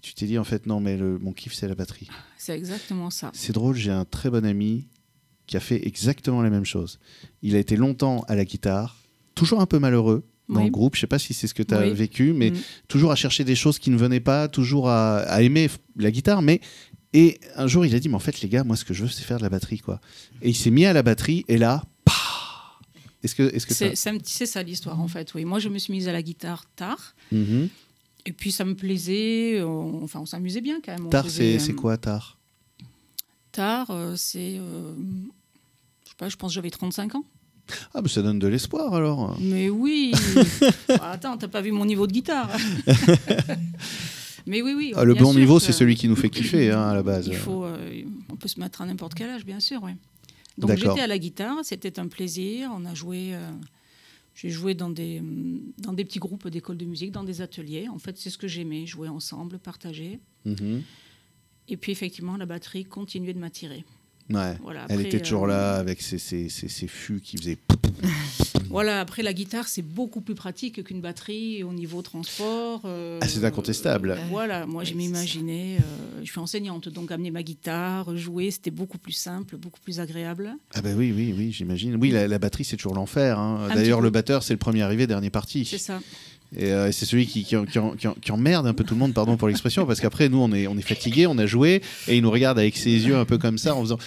tu 0.00 0.14
t'es 0.14 0.26
dit, 0.26 0.38
en 0.38 0.44
fait, 0.44 0.66
non, 0.66 0.78
mais 0.78 0.96
le, 0.96 1.18
mon 1.18 1.32
kiff, 1.32 1.54
c'est 1.54 1.66
la 1.66 1.74
batterie. 1.74 2.06
C'est 2.38 2.56
exactement 2.56 3.10
ça. 3.10 3.32
C'est 3.34 3.52
drôle, 3.52 3.74
j'ai 3.74 3.90
un 3.90 4.04
très 4.04 4.30
bon 4.30 4.46
ami 4.46 4.86
qui 5.48 5.56
a 5.56 5.60
fait 5.60 5.84
exactement 5.84 6.40
la 6.40 6.50
même 6.50 6.64
chose. 6.64 7.00
Il 7.42 7.56
a 7.56 7.58
été 7.58 7.74
longtemps 7.74 8.24
à 8.28 8.36
la 8.36 8.44
guitare, 8.44 8.96
toujours 9.34 9.60
un 9.60 9.66
peu 9.66 9.80
malheureux 9.80 10.22
dans 10.52 10.60
Oui. 10.60 10.66
le 10.66 10.70
groupe. 10.70 10.94
Je 10.96 11.00
sais 11.00 11.06
pas 11.06 11.18
si 11.18 11.34
c'est 11.34 11.46
ce 11.46 11.54
que 11.54 11.62
tu 11.62 11.74
as 11.74 11.80
Oui. 11.80 11.92
vécu, 11.92 12.32
mais 12.32 12.50
Mm. 12.50 12.56
toujours 12.88 13.10
à 13.12 13.16
chercher 13.16 13.44
des 13.44 13.54
choses 13.56 13.78
qui 13.78 13.90
ne 13.90 13.96
venaient 13.96 14.20
pas, 14.20 14.48
toujours 14.48 14.88
à, 14.88 15.18
à 15.20 15.42
aimer 15.42 15.68
la 15.96 16.10
guitare. 16.10 16.42
Mais 16.42 16.60
et 17.14 17.40
un 17.56 17.66
jour, 17.66 17.84
il 17.84 17.94
a 17.94 17.98
dit, 18.00 18.08
mais 18.08 18.14
en 18.14 18.20
fait, 18.20 18.40
les 18.40 18.48
gars, 18.48 18.64
moi, 18.64 18.74
ce 18.76 18.84
que 18.84 18.94
je 18.94 19.02
veux, 19.02 19.08
c'est 19.10 19.22
faire 19.24 19.36
de 19.38 19.42
la 19.42 19.50
batterie, 19.50 19.78
quoi. 19.80 20.00
Et 20.40 20.48
il 20.50 20.54
s'est 20.56 20.70
mis 20.70 20.86
à 20.86 20.92
la 20.92 21.02
batterie, 21.02 21.44
et 21.48 21.58
là, 21.58 21.82
Est-ce 23.24 23.36
que, 23.36 23.42
est-ce 23.54 23.66
que 23.66 23.74
C'est 23.74 23.94
ça- 23.94 24.10
c'est 24.24 24.46
ça 24.46 24.64
l'histoire 24.64 24.98
en 25.00 25.06
fait. 25.06 25.32
Oui, 25.34 25.44
moi 25.44 25.60
je 25.60 25.68
me 25.68 25.78
suis 25.78 25.92
mise 25.92 26.08
à 26.08 26.12
la 26.12 26.22
guitare 26.22 26.64
tard 26.74 27.14
Mhm. 27.30 27.68
et 28.26 28.32
puis 28.32 28.50
ça 28.50 28.64
me 28.64 28.74
plaisait. 28.74 29.62
on- 29.62 30.02
enfin, 30.02 30.18
on 30.18 30.26
s'amusait 30.26 30.60
bien 30.60 30.80
quand 30.84 30.90
même. 30.98 31.08
Tard, 31.08 31.26
faisait, 31.26 31.52
c'est 31.60 31.66
c'est 31.66 31.72
euh, 31.72 31.76
quoi 31.76 31.96
tard? 31.96 32.36
Tard, 33.52 33.90
euh, 33.92 34.16
c'est 34.16 34.56
euh, 34.58 34.94
je 36.04 36.08
sais 36.10 36.16
pas. 36.18 36.28
Je 36.28 36.34
pense 36.36 36.50
que 36.50 36.54
j'avais 36.56 36.70
35 36.70 37.14
ans. 37.14 37.24
Ah, 37.94 38.00
mais 38.02 38.08
ça 38.08 38.22
donne 38.22 38.38
de 38.38 38.46
l'espoir 38.48 38.94
alors. 38.94 39.36
Mais 39.40 39.68
oui. 39.68 40.12
Ah, 40.88 41.12
attends, 41.12 41.36
t'as 41.36 41.48
pas 41.48 41.60
vu 41.60 41.72
mon 41.72 41.84
niveau 41.84 42.06
de 42.06 42.12
guitare 42.12 42.50
Mais 44.46 44.60
oui, 44.60 44.74
oui. 44.76 44.92
Ah, 44.96 45.04
le 45.04 45.14
bon 45.14 45.32
niveau, 45.34 45.58
que 45.58 45.64
c'est 45.64 45.72
celui 45.72 45.94
qui 45.94 46.08
nous 46.08 46.16
fait 46.16 46.28
kiffer 46.30 46.70
hein, 46.70 46.88
à 46.88 46.94
la 46.94 47.02
base. 47.02 47.28
Il 47.28 47.36
faut, 47.36 47.64
euh, 47.64 48.02
on 48.28 48.36
peut 48.36 48.48
se 48.48 48.58
mettre 48.58 48.82
à 48.82 48.86
n'importe 48.86 49.14
quel 49.14 49.30
âge, 49.30 49.44
bien 49.44 49.60
sûr. 49.60 49.80
Oui. 49.82 49.92
Donc 50.58 50.76
j'étais 50.76 51.00
à 51.00 51.06
la 51.06 51.18
guitare, 51.18 51.58
c'était 51.62 51.98
un 51.98 52.08
plaisir. 52.08 52.70
On 52.74 52.84
a 52.84 52.94
joué. 52.94 53.34
euh, 53.34 53.50
j'ai 54.34 54.50
joué 54.50 54.74
dans 54.74 54.90
des, 54.90 55.22
dans 55.78 55.92
des 55.92 56.04
petits 56.04 56.18
groupes 56.18 56.48
d'école 56.48 56.76
de 56.78 56.86
musique, 56.86 57.12
dans 57.12 57.24
des 57.24 57.40
ateliers. 57.42 57.88
En 57.88 57.98
fait, 57.98 58.16
c'est 58.18 58.30
ce 58.30 58.38
que 58.38 58.48
j'aimais, 58.48 58.86
jouer 58.86 59.08
ensemble, 59.08 59.58
partager. 59.58 60.20
Mhm. 60.44 60.82
Et 61.68 61.76
puis, 61.76 61.92
effectivement, 61.92 62.36
la 62.36 62.46
batterie 62.46 62.84
continuait 62.84 63.34
de 63.34 63.38
m'attirer. 63.38 63.84
Ouais. 64.30 64.56
Voilà, 64.62 64.86
Elle 64.88 64.96
après, 64.98 65.08
était 65.08 65.20
toujours 65.20 65.44
euh, 65.44 65.48
là 65.48 65.74
avec 65.76 66.00
ses, 66.00 66.18
ses, 66.18 66.48
ses, 66.48 66.68
ses 66.68 66.86
fûts 66.88 67.20
qui 67.20 67.36
faisaient. 67.36 67.58
Voilà, 68.70 69.00
après 69.00 69.22
la 69.22 69.34
guitare, 69.34 69.68
c'est 69.68 69.82
beaucoup 69.82 70.22
plus 70.22 70.34
pratique 70.34 70.82
qu'une 70.82 71.02
batterie 71.02 71.62
au 71.62 71.74
niveau 71.74 72.00
transport. 72.00 72.80
euh, 72.86 73.18
Ah, 73.20 73.28
c'est 73.28 73.44
incontestable. 73.44 74.12
euh, 74.12 74.16
voilà, 74.30 74.64
moi, 74.64 74.82
je 74.82 74.94
m'imaginais, 74.94 75.76
euh, 75.78 76.20
je 76.24 76.30
suis 76.30 76.40
enseignante, 76.40 76.88
donc 76.88 77.10
amener 77.10 77.30
ma 77.30 77.42
guitare, 77.42 78.16
jouer, 78.16 78.50
c'était 78.50 78.70
beaucoup 78.70 78.96
plus 78.96 79.12
simple, 79.12 79.58
beaucoup 79.58 79.80
plus 79.80 80.00
agréable. 80.00 80.54
Ah 80.74 80.80
bah 80.80 80.90
oui, 80.96 81.12
oui, 81.14 81.34
oui, 81.36 81.52
j'imagine. 81.52 81.96
Oui, 81.96 82.10
la, 82.12 82.26
la 82.26 82.38
batterie, 82.38 82.64
c'est 82.64 82.78
toujours 82.78 82.94
l'enfer. 82.94 83.38
hein. 83.38 83.68
D'ailleurs, 83.74 84.00
le 84.00 84.08
batteur, 84.08 84.42
c'est 84.42 84.54
le 84.54 84.58
premier 84.58 84.80
arrivé, 84.80 85.06
dernier 85.06 85.28
parti. 85.28 85.66
C'est 85.66 85.76
ça. 85.76 86.00
Et 86.56 86.70
euh, 86.72 86.92
c'est 86.92 87.06
celui 87.06 87.26
qui, 87.26 87.44
qui, 87.44 87.56
qui, 88.20 88.32
emmerde 88.32 88.66
un 88.66 88.74
peu 88.74 88.84
tout 88.84 88.94
le 88.94 89.00
monde, 89.00 89.14
pardon 89.14 89.36
pour 89.36 89.48
l'expression, 89.48 89.86
parce 89.86 90.00
qu'après, 90.00 90.28
nous, 90.28 90.38
on 90.38 90.52
est, 90.52 90.66
on 90.66 90.76
est 90.76 90.82
fatigué, 90.82 91.26
on 91.26 91.38
a 91.38 91.46
joué, 91.46 91.80
et 92.08 92.16
il 92.16 92.22
nous 92.22 92.30
regarde 92.30 92.58
avec 92.58 92.76
ses 92.76 92.90
yeux 92.90 93.16
un 93.16 93.24
peu 93.24 93.38
comme 93.38 93.56
ça, 93.58 93.74
en 93.74 93.80
faisant 93.80 93.98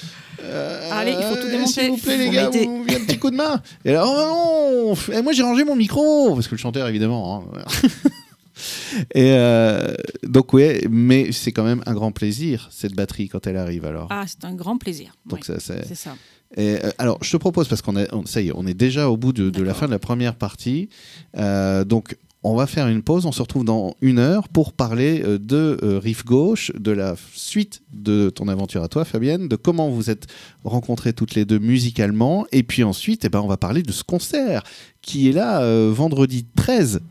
Euh, 0.43 0.89
Allez, 0.91 1.11
il 1.17 1.23
faut 1.23 1.35
tout 1.41 1.49
démonter. 1.49 1.71
S'il 1.71 1.89
vous 1.91 1.97
plaît, 1.97 2.17
les 2.17 2.29
gars, 2.29 2.49
m'aider. 2.51 2.65
vous, 2.65 2.85
un 2.89 3.05
petit 3.05 3.17
coup 3.17 3.31
de 3.31 3.35
main. 3.35 3.61
Et 3.83 3.93
là, 3.93 4.03
oh 4.05 4.93
non 4.93 5.13
Et 5.17 5.21
moi, 5.23 5.33
j'ai 5.33 5.41
rangé 5.43 5.63
mon 5.63 5.75
micro 5.75 6.35
Parce 6.35 6.47
que 6.47 6.53
le 6.53 6.59
chanteur, 6.59 6.87
évidemment. 6.87 7.45
hein. 7.55 7.87
et 9.15 9.31
euh, 9.31 9.93
donc, 10.23 10.53
ouais, 10.53 10.81
mais 10.89 11.31
c'est 11.31 11.51
quand 11.51 11.63
même 11.63 11.81
un 11.85 11.93
grand 11.93 12.11
plaisir, 12.11 12.69
cette 12.71 12.93
batterie, 12.93 13.27
quand 13.27 13.47
elle 13.47 13.57
arrive, 13.57 13.85
alors. 13.85 14.07
Ah, 14.11 14.25
c'est 14.27 14.45
un 14.45 14.53
grand 14.53 14.77
plaisir. 14.77 15.15
donc, 15.25 15.39
Oui, 15.47 15.55
c'est. 15.59 15.85
c'est 15.87 15.95
ça. 15.95 16.15
Et, 16.55 16.77
euh, 16.83 16.91
alors, 16.99 17.17
je 17.21 17.31
te 17.31 17.37
propose, 17.37 17.67
parce 17.67 17.81
qu'on 17.81 17.95
ça 18.25 18.41
y 18.41 18.49
est, 18.49 18.51
on 18.55 18.65
est 18.67 18.73
déjà 18.75 19.09
au 19.09 19.17
bout 19.17 19.33
de, 19.33 19.49
de 19.49 19.63
la 19.63 19.73
fin 19.73 19.87
de 19.87 19.91
la 19.91 19.99
première 19.99 20.35
partie. 20.35 20.89
Euh, 21.37 21.83
donc, 21.83 22.15
on 22.45 22.55
va 22.55 22.67
faire 22.67 22.87
une 22.87 23.01
pause. 23.01 23.25
On 23.25 23.31
se 23.31 23.41
retrouve 23.41 23.65
dans 23.65 23.95
une 24.01 24.19
heure 24.19 24.47
pour 24.49 24.73
parler 24.73 25.23
euh, 25.25 25.39
de 25.39 25.79
euh, 25.81 25.99
Riff 25.99 26.23
Gauche, 26.23 26.71
de 26.77 26.91
la 26.91 27.15
suite 27.33 27.81
de 27.91 28.29
ton 28.29 28.47
aventure 28.47 28.83
à 28.83 28.87
toi, 28.87 29.03
Fabienne, 29.03 29.47
de 29.47 29.55
comment 29.55 29.89
vous 29.89 30.11
êtes 30.11 30.27
rencontrées 30.63 31.13
toutes 31.13 31.33
les 31.33 31.43
deux 31.43 31.57
musicalement. 31.57 32.45
Et 32.51 32.61
puis 32.61 32.83
ensuite, 32.83 33.25
eh 33.25 33.29
ben, 33.29 33.41
on 33.41 33.47
va 33.47 33.57
parler 33.57 33.81
de 33.81 33.91
ce 33.91 34.03
concert 34.03 34.61
qui 35.01 35.27
est 35.27 35.31
là 35.31 35.61
euh, 35.61 35.91
vendredi 35.91 36.45
13. 36.55 37.01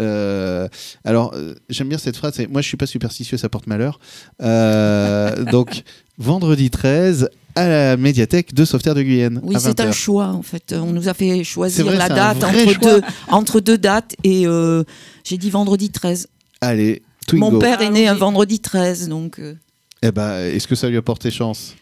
Euh, 0.00 0.66
alors, 1.04 1.32
j'aime 1.68 1.88
bien 1.88 1.98
cette 1.98 2.16
phrase. 2.16 2.36
Moi, 2.50 2.60
je 2.60 2.66
suis 2.66 2.76
pas 2.76 2.86
superstitieux, 2.86 3.36
ça 3.36 3.48
porte 3.48 3.68
malheur. 3.68 4.00
Donc, 4.40 5.84
vendredi 6.18 6.70
13 6.70 7.30
à 7.54 7.68
la 7.68 7.96
médiathèque 7.96 8.54
de 8.54 8.64
Sauveterre 8.64 8.94
de 8.94 9.02
Guyenne. 9.02 9.40
Oui, 9.42 9.56
c'est 9.58 9.78
20h. 9.78 9.88
un 9.88 9.92
choix 9.92 10.26
en 10.28 10.42
fait. 10.42 10.74
On 10.76 10.92
nous 10.92 11.08
a 11.08 11.14
fait 11.14 11.44
choisir 11.44 11.86
vrai, 11.86 11.96
la 11.96 12.08
date 12.08 12.42
entre 12.42 12.80
deux, 12.80 13.02
entre 13.28 13.60
deux 13.60 13.78
dates 13.78 14.16
et 14.24 14.46
euh, 14.46 14.84
j'ai 15.24 15.38
dit 15.38 15.50
vendredi 15.50 15.90
13. 15.90 16.28
Allez, 16.60 17.02
Twingo. 17.26 17.50
Mon 17.50 17.58
père 17.58 17.80
est 17.80 17.90
né 17.90 18.08
un 18.08 18.14
vendredi 18.14 18.60
13, 18.60 19.08
donc 19.08 19.38
euh, 19.38 19.54
Eh 20.02 20.10
ben, 20.10 20.38
est-ce 20.40 20.66
que 20.66 20.74
ça 20.74 20.88
lui 20.88 20.96
a 20.96 21.02
porté 21.02 21.30
chance? 21.30 21.74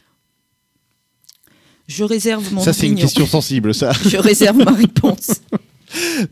Je 1.89 2.05
réserve 2.05 2.53
mon 2.53 2.63
Ça, 2.63 2.73
c'est 2.73 2.87
une 2.87 2.97
question 2.97 3.27
sensible, 3.27 3.75
ça. 3.75 3.93
Je 4.09 4.17
réserve 4.17 4.59
ma 4.59 4.73
réponse. 4.73 5.31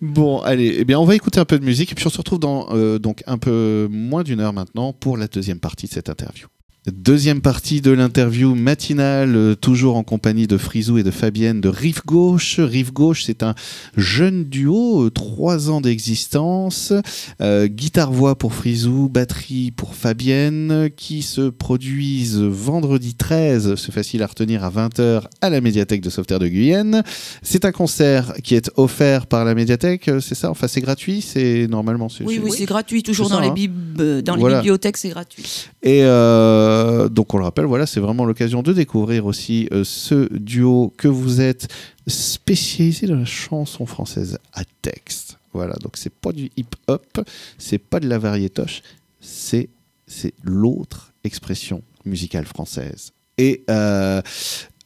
Bon, 0.01 0.41
allez, 0.41 0.77
eh 0.79 0.85
bien, 0.87 0.99
on 0.99 1.05
va 1.05 1.15
écouter 1.15 1.39
un 1.39 1.45
peu 1.45 1.59
de 1.59 1.65
musique 1.67 1.93
et 1.93 1.95
puis 1.95 2.07
on 2.07 2.11
se 2.11 2.17
retrouve 2.17 2.39
dans 2.39 2.69
euh, 2.71 2.99
donc 2.99 3.23
un 3.27 3.37
peu 3.37 3.89
moins 3.91 4.23
d'une 4.23 4.41
heure 4.41 4.55
maintenant 4.55 4.95
pour 4.95 5.19
la 5.19 5.27
deuxième 5.27 5.61
partie 5.61 5.87
de 5.87 5.93
cette 5.93 6.09
interview. 6.09 6.47
Deuxième 6.87 7.43
partie 7.43 7.83
de 7.83 7.91
l'interview 7.91 8.55
matinale, 8.55 9.37
euh, 9.37 9.55
toujours 9.55 9.97
en 9.99 10.03
compagnie 10.03 10.47
de 10.47 10.57
Frisou 10.57 10.97
et 10.97 11.03
de 11.03 11.11
Fabienne 11.11 11.61
de 11.61 11.69
Rive 11.69 12.01
Gauche. 12.07 12.59
Rive 12.59 12.91
Gauche, 12.95 13.25
c'est 13.25 13.43
un 13.43 13.55
jeune 13.99 14.45
duo, 14.45 15.03
euh, 15.05 15.11
trois 15.11 15.69
ans 15.69 15.83
d'existence, 15.83 16.95
euh, 17.43 17.67
guitare-voix 17.67 18.35
pour 18.39 18.55
Frisou, 18.55 19.11
batterie 19.11 19.73
pour 19.73 19.95
Fabienne, 19.95 20.89
qui 20.97 21.21
se 21.21 21.51
produisent 21.51 22.39
vendredi 22.41 23.15
13, 23.15 23.75
c'est 23.75 23.93
facile 23.93 24.23
à 24.23 24.27
retenir, 24.27 24.65
à 24.65 24.71
20h 24.71 25.25
à 25.43 25.51
la 25.51 25.61
médiathèque 25.61 26.01
de 26.01 26.09
Sauveterre 26.09 26.39
de 26.39 26.49
Guyenne. 26.49 27.03
C'est 27.43 27.67
un 27.67 27.73
concert 27.73 28.33
qui 28.43 28.55
est 28.55 28.71
offert 28.77 29.27
par 29.27 29.45
la 29.45 29.55
médiathèque, 29.55 30.11
c'est 30.23 30.35
ça? 30.35 30.51
Enfin, 30.51 30.67
c'est 30.67 30.81
gratuit 30.81 31.21
C'est 31.21 31.67
normalement 31.69 32.07
Oui, 32.25 32.37
c'est- 32.37 32.41
oui, 32.41 32.51
c'est 32.57 32.65
gratuit. 32.65 33.03
Toujours 33.03 33.27
C'est 33.27 33.35
dans, 33.35 33.39
ça, 33.41 33.45
les, 33.45 33.51
hein. 33.51 33.55
bib- 33.55 34.23
dans 34.23 34.39
Voilà. 34.39 34.57
les 34.57 34.61
bibliothèques, 34.63 34.97
c'est 34.97 35.11
gratuit. 35.11 35.45
Et 35.83 36.05
euh, 36.05 36.70
donc 37.09 37.35
on 37.35 37.39
le 37.39 37.45
rappelle, 37.45 37.65
voilà, 37.65 37.87
c'est 37.87 38.01
vraiment 38.01 38.25
l'occasion 38.25 38.63
de 38.63 38.73
découvrir 38.73 39.27
aussi 39.27 39.69
euh, 39.73 39.85
ce 39.85 40.33
duo 40.33 40.93
que 40.97 41.09
vous 41.09 41.41
êtes 41.41 41.69
spécialisé 42.07 43.07
dans 43.07 43.17
la 43.17 43.25
chanson 43.25 43.87
française 43.87 44.39
à 44.53 44.63
texte. 44.83 45.39
Voilà, 45.53 45.75
donc 45.83 45.97
c'est 45.97 46.13
pas 46.13 46.33
du 46.33 46.51
hip-hop, 46.57 47.21
c'est 47.59 47.79
pas 47.79 48.01
de 48.01 48.09
la 48.09 48.19
variétoche, 48.19 48.83
c'est 49.21 49.69
c'est 50.07 50.35
l'autre 50.43 51.13
expression 51.25 51.83
musicale 52.05 52.45
française. 52.45 53.13
Et 53.39 53.65
euh, 53.71 54.21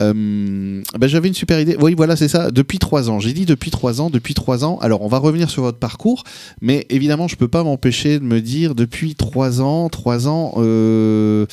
euh, 0.03 0.83
ben, 0.99 1.07
j'avais 1.07 1.29
une 1.29 1.35
super 1.35 1.61
idée. 1.61 1.77
Oui, 1.81 1.95
voilà, 1.95 2.17
c'est 2.17 2.29
ça. 2.29 2.51
Depuis 2.51 2.79
trois 2.79 3.11
ans. 3.11 3.21
J'ai 3.21 3.33
dit 3.33 3.47
depuis 3.47 3.71
trois 3.71 4.01
ans. 4.01 4.11
Depuis 4.11 4.35
trois 4.35 4.65
ans. 4.65 4.79
Alors, 4.81 5.03
on 5.03 5.09
va 5.09 5.19
revenir 5.19 5.51
sur 5.51 5.63
votre 5.63 5.79
parcours, 5.79 6.25
mais 6.61 6.87
évidemment, 6.91 7.29
je 7.29 7.37
peux 7.37 7.49
pas 7.49 7.63
m'empêcher 7.63 8.19
de 8.19 8.25
me 8.25 8.41
dire 8.41 8.75
depuis 8.75 9.15
trois 9.15 9.61
ans, 9.61 9.89
trois 9.89 10.27
ans. 10.29 10.55
Euh, 10.59 11.47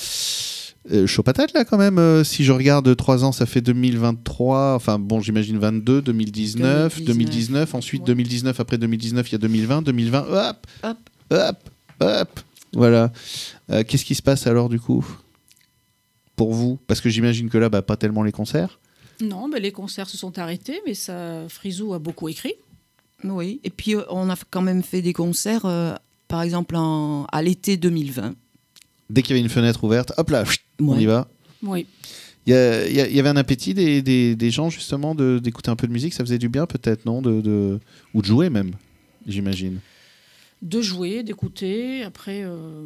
euh, 0.91 1.05
chaud 1.05 1.21
patate 1.21 1.53
là 1.53 1.63
quand 1.63 1.77
même. 1.77 2.00
euh, 2.00 2.24
si 2.24 2.43
je 2.43 2.51
regarde 2.51 2.95
3 2.95 3.24
ans, 3.24 3.31
ça 3.31 3.45
fait 3.45 3.62
2023. 3.62 4.74
Enfin 4.75 4.98
bon, 4.98 5.19
j'imagine 5.21 5.60
22, 5.60 6.01
2019, 6.01 6.95
2019, 6.98 7.05
2019, 7.05 7.75
ensuite 7.75 8.01
ouais. 8.01 8.07
2019. 8.07 8.60
Après 8.60 8.77
2019, 8.79 9.29
il 9.29 9.31
y 9.31 9.36
a 9.36 9.38
2020, 9.38 9.81
2020. 9.83 10.19
Hop, 10.27 10.67
Hop. 10.83 10.98
hop, 11.31 11.57
hop. 12.01 12.39
Voilà. 12.74 13.12
Euh, 13.69 13.83
Qu'est-ce 13.88 14.05
qui 14.05 14.15
se 14.15 14.24
passe 14.24 14.48
alors 14.48 14.69
du 14.69 14.79
coup? 14.79 15.05
Pour 16.35 16.53
vous? 16.53 16.79
Parce 16.88 17.01
que 17.01 17.09
j'imagine 17.09 17.50
que 17.50 17.57
là, 17.57 17.69
bah, 17.69 17.81
pas 17.81 17.97
tellement 17.97 18.23
les 18.23 18.31
concerts. 18.31 18.79
Non, 19.21 19.47
mais 19.47 19.59
les 19.59 19.71
concerts 19.71 20.09
se 20.09 20.17
sont 20.17 20.39
arrêtés, 20.39 20.79
mais 20.85 20.93
ça, 20.95 21.47
Frisou 21.47 21.93
a 21.93 22.00
beaucoup 22.00 22.27
écrit. 22.29 22.53
Oui. 23.23 23.59
Et 23.63 23.69
puis, 23.69 23.95
euh, 23.95 24.01
on 24.09 24.29
a 24.29 24.35
quand 24.50 24.61
même 24.63 24.81
fait 24.81 25.01
des 25.03 25.13
concerts, 25.13 25.65
euh, 25.65 25.93
par 26.27 26.41
exemple, 26.41 26.75
en- 26.75 27.25
à 27.31 27.41
l'été 27.43 27.77
2020. 27.77 28.33
Dès 29.09 29.21
qu'il 29.21 29.35
y 29.35 29.39
avait 29.39 29.43
une 29.45 29.50
fenêtre 29.51 29.83
ouverte, 29.83 30.13
hop 30.17 30.29
là, 30.31 30.43
chut, 30.45 30.61
on 30.79 30.93
Ouais. 30.95 31.03
y 31.03 31.05
va. 31.05 31.27
Oui. 31.61 31.85
Il 32.47 32.53
y, 32.53 33.19
avait 33.19 33.29
un 33.29 33.38
appétit 33.38 33.75
des, 33.75 34.01
des- 34.01 34.35
des 34.35 34.50
gens 34.50 34.71
justement 34.71 35.13
de- 35.13 35.38
d'écouter 35.38 35.69
un 35.69 35.75
peu 35.75 35.85
de 35.85 35.91
musique, 35.93 36.13
ça 36.15 36.23
faisait 36.23 36.39
du 36.39 36.50
bien 36.50 36.65
peut-être, 36.65 37.05
non? 37.05 37.21
De, 37.21 37.39
de- 37.41 37.79
Ou 38.15 38.21
de 38.23 38.25
jouer 38.25 38.50
même, 38.50 38.71
j'imagine. 39.27 39.77
De 40.62 40.82
jouer, 40.82 41.24
d'écouter. 41.24 42.03
Après, 42.03 42.41
euh, 42.44 42.84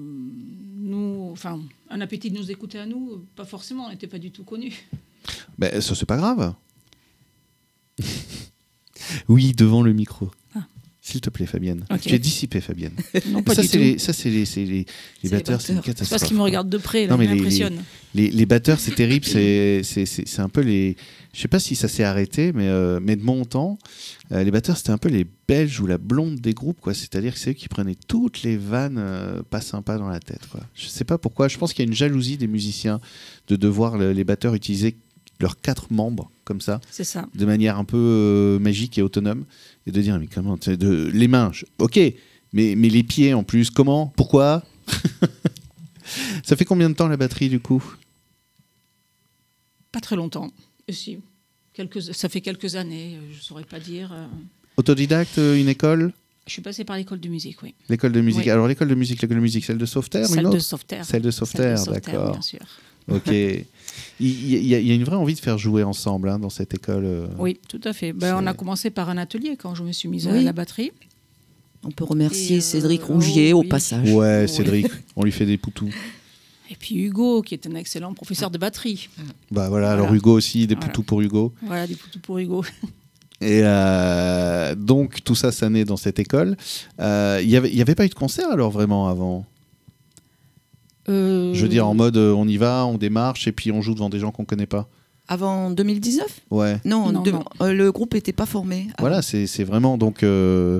nous, 0.77 1.29
enfin, 1.31 1.59
un 1.89 2.01
appétit 2.01 2.31
de 2.31 2.37
nous 2.37 2.49
écouter 2.51 2.79
à 2.79 2.85
nous, 2.85 3.25
pas 3.35 3.45
forcément, 3.45 3.85
on 3.85 3.89
n'était 3.89 4.07
pas 4.07 4.19
du 4.19 4.31
tout 4.31 4.43
connus. 4.43 4.87
Ben, 5.57 5.81
ça, 5.81 5.95
c'est 5.95 6.05
pas 6.05 6.17
grave. 6.17 6.53
oui, 9.27 9.53
devant 9.53 9.81
le 9.81 9.93
micro. 9.93 10.31
Ah. 10.55 10.65
S'il 11.01 11.21
te 11.21 11.29
plaît, 11.29 11.45
Fabienne. 11.45 11.85
Tu 12.01 12.13
es 12.13 12.19
dissipée, 12.19 12.61
Fabienne. 12.61 12.93
Non, 13.27 13.43
pas 13.43 13.53
ça, 13.55 13.63
c'est 13.63 13.77
les, 13.77 13.97
ça, 13.99 14.11
c'est 14.13 14.29
les, 14.29 14.45
les, 14.45 14.65
les 14.65 14.85
les 15.23 15.29
batteurs, 15.29 15.61
c'est 15.61 15.73
une 15.73 15.79
batteurs. 15.79 15.93
C'est 15.95 15.99
parce 15.99 16.09
catastrophe. 16.09 16.27
qu'ils 16.27 16.37
me 16.37 16.41
regardent 16.43 16.69
de 16.69 16.77
près, 16.77 17.05
là, 17.05 17.11
Non, 17.11 17.17
mais 17.17 17.25
ils 17.25 17.43
les-. 17.43 17.69
Les, 18.15 18.31
les 18.31 18.45
batteurs, 18.45 18.79
c'est 18.79 18.95
terrible. 18.95 19.25
C'est, 19.25 19.81
c'est, 19.83 20.05
c'est, 20.05 20.27
c'est 20.27 20.41
un 20.41 20.49
peu 20.49 20.61
les. 20.61 20.95
Je 21.35 21.41
sais 21.41 21.49
pas 21.49 21.59
si 21.59 21.75
ça 21.75 21.89
s'est 21.89 22.05
arrêté, 22.05 22.53
mais, 22.53 22.69
euh, 22.69 22.99
mais 23.01 23.17
de 23.17 23.21
mon 23.23 23.43
temps, 23.43 23.77
euh, 24.31 24.41
les 24.41 24.51
batteurs, 24.51 24.77
c'était 24.77 24.91
un 24.91 24.97
peu 24.97 25.09
les 25.09 25.27
Belges 25.49 25.81
ou 25.81 25.85
la 25.85 25.97
blonde 25.97 26.39
des 26.39 26.53
groupes, 26.53 26.79
quoi. 26.79 26.93
C'est-à-dire 26.93 27.33
que 27.33 27.39
c'est 27.39 27.49
eux 27.49 27.53
qui 27.53 27.67
prenaient 27.67 27.97
toutes 28.07 28.41
les 28.43 28.55
vannes 28.55 28.95
euh, 28.97 29.43
pas 29.43 29.59
sympas 29.59 29.97
dans 29.97 30.07
la 30.07 30.21
tête, 30.21 30.47
quoi. 30.49 30.61
Je 30.75 30.87
sais 30.87 31.03
pas 31.03 31.17
pourquoi. 31.17 31.49
Je 31.49 31.57
pense 31.57 31.73
qu'il 31.73 31.83
y 31.83 31.87
a 31.87 31.89
une 31.89 31.95
jalousie 31.95 32.37
des 32.37 32.47
musiciens 32.47 33.01
de 33.49 33.57
devoir 33.57 33.97
le- 33.97 34.13
les 34.13 34.23
batteurs 34.23 34.53
utiliser 34.55 34.95
leurs 35.41 35.59
quatre 35.59 35.91
membres 35.91 36.31
comme 36.45 36.61
ça, 36.61 36.79
C'est 36.89 37.03
ça. 37.03 37.27
de 37.35 37.45
manière 37.45 37.77
un 37.77 37.83
peu 37.83 38.57
magique 38.61 38.97
et 38.97 39.01
autonome, 39.01 39.43
et 39.87 39.91
de 39.91 40.01
dire 40.01 40.17
mais 40.17 40.27
comment 40.27 40.55
de 40.55 41.11
les 41.13 41.27
mains, 41.27 41.49
je- 41.51 41.65
ok, 41.79 41.99
mais 42.53 42.75
mais 42.77 42.87
les 42.87 43.03
pieds 43.03 43.33
en 43.33 43.43
plus, 43.43 43.69
comment, 43.71 44.07
pourquoi? 44.15 44.63
Ça 46.45 46.55
fait 46.55 46.63
combien 46.65 46.89
de 46.89 46.95
temps 46.95 47.09
la 47.09 47.17
batterie 47.17 47.49
du 47.49 47.59
coup? 47.59 47.83
Pas 49.91 49.99
très 49.99 50.15
longtemps. 50.15 50.51
Si. 50.89 51.17
Quelques, 51.73 52.01
ça 52.01 52.29
fait 52.29 52.41
quelques 52.41 52.75
années, 52.75 53.15
euh, 53.15 53.27
je 53.31 53.37
ne 53.37 53.41
saurais 53.41 53.63
pas 53.63 53.79
dire. 53.79 54.11
euh. 54.13 54.25
Autodidacte, 54.77 55.37
euh, 55.39 55.59
une 55.59 55.67
école? 55.67 56.13
Je 56.47 56.53
suis 56.53 56.61
passée 56.61 56.83
par 56.83 56.95
l'école 56.95 57.19
de 57.19 57.27
musique, 57.27 57.61
oui. 57.63 57.73
L'école 57.89 58.11
de 58.11 58.21
musique. 58.21 58.43
Oui. 58.45 58.49
Alors 58.51 58.67
l'école 58.67 58.87
de 58.87 58.95
musique, 58.95 59.21
l'école 59.21 59.37
de 59.37 59.41
musique, 59.41 59.65
celle 59.65 59.79
de 59.79 59.85
Sauveterre, 59.85 60.27
Celle 60.27 60.37
une 60.37 60.43
de 60.43 60.49
autre? 60.49 60.59
Sauveterre. 60.59 61.03
Celle 61.03 61.21
de 61.23 61.31
Sauveterre, 61.31 61.77
Celle 61.79 61.93
de 61.95 61.99
Sauveterre, 61.99 62.13
d'accord. 62.13 62.31
bien 62.33 62.41
sûr. 62.41 62.59
Ok. 63.11 63.27
il, 64.19 64.47
y, 64.49 64.75
a- 64.75 64.79
il 64.79 64.87
y 64.87 64.91
a 64.91 64.93
une 64.93 65.03
vraie 65.03 65.15
envie 65.15 65.33
de 65.33 65.39
faire 65.39 65.57
jouer 65.57 65.81
ensemble 65.83 66.29
hein, 66.29 66.37
dans 66.39 66.49
cette 66.51 66.73
école. 66.75 67.29
Oui, 67.39 67.59
tout 67.67 67.81
à 67.83 67.93
fait. 67.93 68.13
Ben, 68.13 68.35
on 68.41 68.45
a 68.45 68.53
commencé 68.53 68.91
par 68.91 69.09
un 69.09 69.17
atelier 69.17 69.57
quand 69.57 69.73
je 69.75 69.83
me 69.83 69.91
suis 69.91 70.07
mise 70.07 70.27
à 70.27 70.39
la 70.39 70.53
batterie. 70.53 70.91
On 71.83 71.91
peut 71.91 72.03
remercier 72.05 72.55
Et, 72.57 72.59
euh, 72.59 72.61
Cédric 72.61 73.01
oh, 73.09 73.13
Rougier 73.13 73.53
au 73.53 73.63
passage. 73.63 74.09
Ouais, 74.11 74.43
Oui. 74.43 74.49
Cédric, 74.49 74.87
on 75.15 75.23
lui 75.23 75.31
fait 75.31 75.45
des 75.45 75.57
poutous. 75.57 75.89
Et 76.71 76.75
puis 76.75 76.95
Hugo, 76.95 77.41
qui 77.41 77.53
est 77.53 77.67
un 77.67 77.75
excellent 77.75 78.13
professeur 78.13 78.49
de 78.49 78.57
batterie. 78.57 79.09
Bah 79.51 79.69
voilà, 79.69 79.91
alors. 79.91 80.13
Hugo 80.13 80.33
aussi, 80.33 80.65
des 80.67 80.75
Voilà. 80.75 80.87
poutous 80.87 81.03
pour 81.03 81.21
Hugo. 81.21 81.53
Voilà, 81.61 81.85
des 81.87 81.95
poutous 81.95 82.19
pour 82.19 82.37
Hugo. 82.39 82.63
Et 83.41 83.61
euh, 83.63 84.75
donc 84.75 85.23
tout 85.23 85.35
ça, 85.35 85.51
ça 85.51 85.69
naît 85.69 85.83
dans 85.85 85.97
cette 85.97 86.19
école. 86.19 86.55
Euh, 87.01 87.39
Il 87.43 87.47
n'y 87.49 87.57
avait, 87.57 87.69
y 87.71 87.81
avait 87.81 87.93
pas 87.95 88.05
eu 88.05 88.09
de 88.09 88.13
concert 88.15 88.49
alors 88.49 88.71
vraiment 88.71 89.07
avant? 89.09 89.45
Euh, 91.09 91.53
Je 91.53 91.61
veux 91.61 91.67
dire 91.69 91.87
en 91.87 91.93
mode 91.93 92.17
euh, 92.17 92.33
on 92.33 92.47
y 92.47 92.57
va, 92.57 92.85
on 92.85 92.97
démarche 92.97 93.47
et 93.47 93.51
puis 93.51 93.71
on 93.71 93.81
joue 93.81 93.93
devant 93.93 94.09
des 94.09 94.19
gens 94.19 94.31
qu'on 94.31 94.45
connaît 94.45 94.65
pas. 94.65 94.87
Avant 95.27 95.71
2019 95.71 96.27
Ouais. 96.51 96.79
non, 96.85 97.11
Non, 97.11 97.21
de- 97.23 97.31
non. 97.31 97.43
euh, 97.61 97.73
le 97.73 97.91
groupe 97.91 98.13
n'était 98.13 98.31
pas 98.33 98.45
formé. 98.45 98.81
avant. 98.89 98.95
Voilà, 98.99 99.21
c'est 99.23 99.63
vraiment 99.63 99.97
donc. 99.97 100.21
euh. 100.21 100.79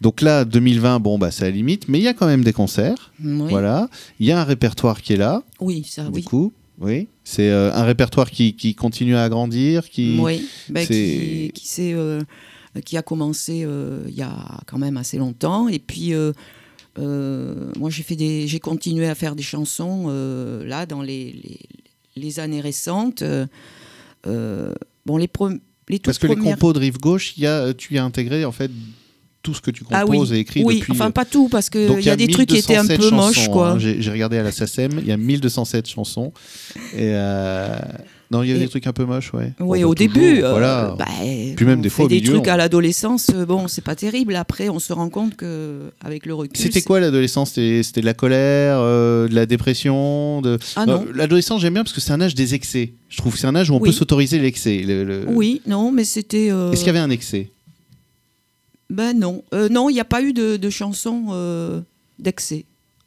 Donc 0.00 0.20
là, 0.20 0.44
2020, 0.44 0.98
bon, 1.00 1.16
bah, 1.18 1.30
c'est 1.30 1.44
à 1.44 1.46
la 1.46 1.52
limite, 1.52 1.88
mais 1.88 1.98
il 2.00 2.02
y 2.02 2.08
a 2.08 2.14
quand 2.14 2.26
même 2.26 2.42
des 2.42 2.52
concerts. 2.52 3.12
Oui, 3.22 3.50
Voilà. 3.50 3.88
Il 4.18 4.26
y 4.26 4.32
a 4.32 4.40
un 4.40 4.44
répertoire 4.44 5.00
qui 5.00 5.12
est 5.12 5.16
là, 5.16 5.42
oui 5.60 5.84
ça, 5.88 6.04
du 6.04 6.10
oui. 6.16 6.22
coup. 6.24 6.52
Oui. 6.80 7.06
C'est 7.22 7.50
euh, 7.50 7.72
un 7.72 7.84
répertoire 7.84 8.30
qui, 8.32 8.54
qui 8.56 8.74
continue 8.74 9.14
à 9.14 9.22
agrandir, 9.22 9.88
qui. 9.88 10.18
Oui, 10.20 10.44
c'est- 10.74 10.86
qui, 10.86 11.50
qui, 11.54 11.68
s'est, 11.68 11.92
euh, 11.94 12.20
qui 12.84 12.96
a 12.96 13.02
commencé 13.02 13.62
euh, 13.64 14.02
il 14.08 14.14
y 14.16 14.22
a 14.22 14.60
quand 14.66 14.78
même 14.78 14.96
assez 14.96 15.18
longtemps. 15.18 15.68
Et 15.68 15.78
puis, 15.78 16.14
euh, 16.14 16.32
euh, 16.98 17.70
moi, 17.78 17.90
j'ai, 17.90 18.02
fait 18.02 18.16
des, 18.16 18.48
j'ai 18.48 18.58
continué 18.58 19.06
à 19.08 19.14
faire 19.14 19.36
des 19.36 19.42
chansons 19.44 20.06
euh, 20.08 20.64
là, 20.66 20.84
dans 20.84 21.00
les, 21.02 21.32
les, 21.32 21.60
les 22.16 22.40
années 22.40 22.60
récentes. 22.60 23.22
Euh, 24.26 24.68
euh, 24.70 24.74
bon, 25.06 25.16
les, 25.16 25.26
les 25.26 25.28
toutes 25.98 26.04
Parce 26.04 26.18
que 26.18 26.26
les 26.26 26.34
premières... 26.36 26.54
compos 26.54 26.72
de 26.72 26.78
Rive 26.78 26.98
Gauche, 26.98 27.36
y 27.36 27.46
a, 27.46 27.74
tu 27.74 27.94
y 27.94 27.98
as 27.98 28.04
intégré 28.04 28.44
en 28.44 28.52
fait 28.52 28.70
tout 29.42 29.52
ce 29.52 29.60
que 29.60 29.70
tu 29.70 29.84
Ah 29.90 30.04
composes 30.04 30.30
oui, 30.32 30.38
et 30.38 30.40
écrit 30.40 30.62
oui, 30.64 30.78
depuis. 30.78 30.92
euh, 30.92 30.96
enfin 30.96 31.10
pas 31.10 31.26
tout, 31.26 31.48
parce 31.50 31.68
qu'il 31.68 31.86
Donc, 31.86 32.02
y 32.04 32.08
a 32.08 32.16
des 32.16 32.28
trucs 32.28 32.48
qui 32.48 32.56
étaient 32.56 32.76
un 32.76 32.82
1207 32.84 32.96
peu 32.98 33.10
chansons, 33.10 33.16
moches, 33.40 33.48
quoi. 33.50 33.70
hein. 33.72 33.78
J'ai 33.78 34.00
j'ai 34.00 34.10
regardé 34.10 34.38
à 34.38 34.42
la 34.42 34.50
SACEM, 34.52 34.92
il 35.00 35.06
y 35.06 35.12
a 35.12 35.18
1207 35.18 35.86
chansons. 35.86 36.32
Et 36.94 37.10
euh, 37.12 37.78
Non, 38.34 38.42
il 38.42 38.48
y 38.50 38.52
a 38.52 38.56
Et- 38.56 38.58
des 38.58 38.68
trucs 38.68 38.86
un 38.88 38.92
peu 38.92 39.04
moches, 39.04 39.32
ouais. 39.32 39.52
Oui, 39.60 39.84
au 39.84 39.90
bah, 39.90 39.94
toujours, 39.94 40.12
début, 40.12 40.42
euh, 40.42 40.50
voilà. 40.50 40.96
bah, 40.98 41.04
Puis 41.56 41.64
même 41.64 41.80
des 41.80 41.88
fois 41.88 42.06
au 42.06 42.08
des 42.08 42.16
milieu, 42.16 42.32
trucs 42.32 42.46
on- 42.48 42.50
à 42.50 42.56
l'adolescence, 42.56 43.30
euh, 43.32 43.46
bon, 43.46 43.68
c'est 43.68 43.80
pas 43.84 43.94
terrible. 43.94 44.34
Après, 44.34 44.68
on 44.68 44.80
se 44.80 44.92
rend 44.92 45.08
compte 45.08 45.36
que 45.36 45.92
avec 46.04 46.26
le 46.26 46.34
recul, 46.34 46.56
C'était 46.56 46.82
quoi 46.82 46.98
l'adolescence? 46.98 47.52
C'était 47.52 48.00
de 48.00 48.06
la 48.06 48.14
colère, 48.14 48.78
euh, 48.80 49.28
de 49.28 49.34
la 49.36 49.46
dépression 49.46 50.42
de... 50.42 50.58
Ah 50.74 50.84
non. 50.84 51.04
Euh, 51.08 51.12
L'adolescence, 51.14 51.60
j'aime 51.62 51.74
bien 51.74 51.84
parce 51.84 51.94
que 51.94 52.00
c'est 52.00 52.12
un 52.12 52.20
âge 52.20 52.34
des 52.34 52.54
excès. 52.54 52.92
Je 53.08 53.18
trouve 53.18 53.34
que 53.34 53.38
c'est 53.38 53.46
un 53.46 53.54
âge 53.54 53.70
où 53.70 53.74
on 53.74 53.80
Oui. 53.80 53.90
peut 53.90 53.92
s'autoriser 53.94 54.40
l'excès. 54.40 54.78
le- 54.78 55.04
le- 55.04 55.24
Oui, 55.28 55.62
non, 55.68 55.92
mais 55.92 56.02
c'était. 56.04 56.50
euh, 56.50 56.72
Est-ce 56.72 56.80
qu'il 56.80 56.88
y 56.88 56.90
avait 56.90 56.98
un 56.98 57.10
excès? 57.10 57.50
Ben 58.90 59.18
non, 59.18 59.42
non, 59.70 59.88
il 59.88 59.94
n'y 59.94 60.00
a 60.00 60.04
pas 60.04 60.22
eu 60.22 60.32
de, 60.32 60.56
de 60.56 60.70
chansons 60.70 61.82
d'excès. 62.18 62.64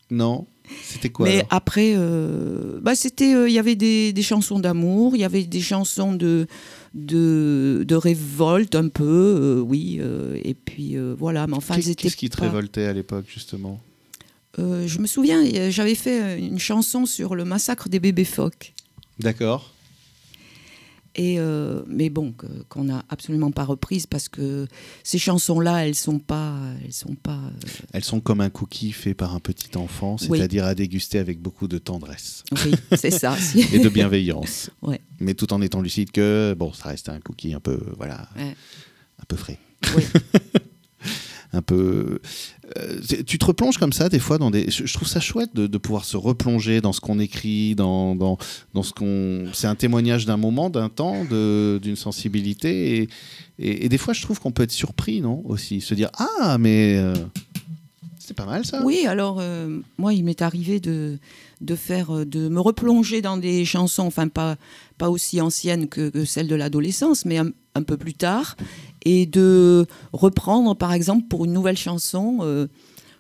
Non 0.10 0.46
C'était 0.84 1.10
quoi 1.10 1.28
mais 1.28 1.46
après, 1.50 1.94
euh, 1.96 2.80
bah, 2.82 2.96
c'était, 2.96 3.34
euh, 3.36 3.48
il 3.50 3.54
y 3.54 3.60
avait 3.60 3.76
des, 3.76 4.14
des 4.14 4.22
chansons 4.22 4.60
d'amour, 4.60 5.16
il 5.16 5.20
y 5.22 5.24
avait 5.24 5.44
des 5.44 5.62
chansons 5.62 6.14
de 6.14 6.48
de, 6.94 7.84
de 7.88 7.96
révolte 7.96 8.74
un 8.76 8.88
peu, 8.88 9.04
euh, 9.06 9.60
oui, 9.60 10.00
et 10.44 10.54
puis 10.54 10.96
voilà. 11.18 11.46
Mais 11.48 11.56
enfin, 11.56 11.76
Qu'est- 11.76 11.96
Qu'est-ce 11.96 12.16
qui 12.16 12.30
te 12.30 12.38
pas- 12.38 12.46
révoltait 12.46 12.86
à 12.86 12.94
l'époque, 12.94 13.26
justement 13.28 13.80
je 14.58 14.98
me 14.98 15.06
souviens, 15.06 15.44
j'avais 15.70 15.94
fait 15.94 16.40
une 16.40 16.58
chanson 16.58 17.06
sur 17.06 17.36
le 17.36 17.46
massacre 17.46 17.90
des 17.90 18.00
bébés 18.00 18.24
phoques. 18.26 18.74
D'accord. 19.20 19.72
Et 21.20 21.40
euh, 21.40 21.82
mais 21.88 22.12
bon, 22.12 22.34
qu'on 22.70 22.84
n'a 22.84 23.04
absolument 23.10 23.50
pas 23.50 23.64
reprise 23.64 24.06
parce 24.06 24.30
que 24.30 24.68
ces 25.04 25.18
chansons-là, 25.18 25.88
elles 25.88 25.96
sont 25.96 26.20
pas, 26.20 26.56
elles 26.86 26.94
sont 26.94 27.16
pas. 27.16 27.40
euh, 27.40 27.70
Elles 27.92 28.04
sont 28.04 28.20
comme 28.20 28.40
un 28.40 28.52
cookie 28.52 28.92
fait 28.92 29.16
par 29.16 29.34
un 29.34 29.40
petit 29.40 29.76
enfant, 29.78 30.18
Oui. 30.30 30.38
c'est-à-dire 30.38 30.64
à 30.66 30.76
déguster 30.76 31.18
avec 31.18 31.40
beaucoup 31.42 31.68
de 31.68 31.80
tendresse 31.80 32.44
oui, 32.64 32.74
c'est 32.96 33.10
ça. 33.10 33.36
et 33.74 33.80
de 33.80 33.90
bienveillance. 33.90 34.70
Ouais. 34.84 35.02
Mais 35.20 35.34
tout 35.34 35.52
en 35.54 35.62
étant 35.64 35.82
lucide 35.82 36.12
que, 36.12 36.56
bon, 36.58 36.72
ça 36.72 36.90
reste 36.90 37.10
un 37.10 37.20
cookie 37.20 37.54
un 37.56 37.60
peu, 37.60 37.80
voilà, 37.98 38.30
Ouais. 38.38 38.56
un 39.20 39.26
peu 39.28 39.36
frais. 39.38 39.58
Oui. 39.96 40.04
un 41.58 41.62
peu. 41.62 42.20
euh, 42.78 43.00
tu 43.26 43.38
te 43.38 43.46
replonges 43.46 43.78
comme 43.78 43.94
ça 43.94 44.08
des 44.10 44.20
fois 44.20 44.38
dans 44.38 44.52
des. 44.52 44.70
Je 44.70 44.94
trouve 44.94 45.08
ça 45.08 45.20
chouette 45.20 45.54
de, 45.56 45.78
pouvoir 45.78 46.06
se 46.06 46.16
replonger 46.18 46.80
dans 46.82 46.94
ce 46.94 47.02
qu'on 47.02 47.20
écrit, 47.20 47.76
dans, 47.76 48.16
dans, 48.16 48.38
dans 48.74 48.84
ce 48.84 48.94
qu'on. 48.94 49.48
C'est 49.54 49.68
un 49.68 49.76
témoignage 49.76 50.26
d'un 50.26 50.38
moment, 50.38 50.70
d'un 50.70 50.90
temps, 50.90 51.26
d'une 51.26 51.96
sensibilité. 51.96 53.10
Et, 53.60 53.86
et, 53.86 53.90
des 53.90 53.98
fois, 53.98 54.14
je 54.14 54.22
trouve 54.22 54.40
qu'on 54.40 54.52
peut 54.52 54.64
être 54.64 54.72
surpris, 54.72 55.22
non 55.22 55.42
Aussi. 55.46 55.82
Se 55.82 55.94
dire 55.94 56.10
Ah, 56.18 56.58
mais. 56.58 56.98
euh, 56.98 57.14
c'est 58.20 58.34
pas 58.36 58.46
mal 58.46 58.66
ça 58.66 58.82
Oui, 58.84 59.06
alors 59.08 59.38
euh, 59.40 59.80
moi, 59.98 60.14
il 60.14 60.26
m'est 60.26 60.42
arrivé 60.42 60.82
de, 60.82 61.18
de 61.62 61.76
faire, 61.76 62.26
de 62.26 62.50
me 62.50 62.60
replonger 62.60 63.22
dans 63.22 63.38
des 63.38 63.64
chansons, 63.64 64.04
enfin 64.04 64.28
pas, 64.28 64.58
pas 64.98 65.10
aussi 65.10 65.40
anciennes 65.40 65.88
que, 65.88 66.10
que 66.10 66.26
celles 66.26 66.50
de 66.50 66.56
l'adolescence, 66.56 67.24
mais 67.24 67.40
un 67.78 67.84
peu 67.84 67.98
plus 67.98 68.14
tard, 68.14 68.56
et 69.06 69.26
de 69.26 69.86
reprendre, 70.14 70.76
par 70.76 70.92
exemple, 70.94 71.28
pour 71.30 71.46
une 71.46 71.54
nouvelle 71.54 71.78
chanson, 71.78 72.40
euh, 72.42 72.68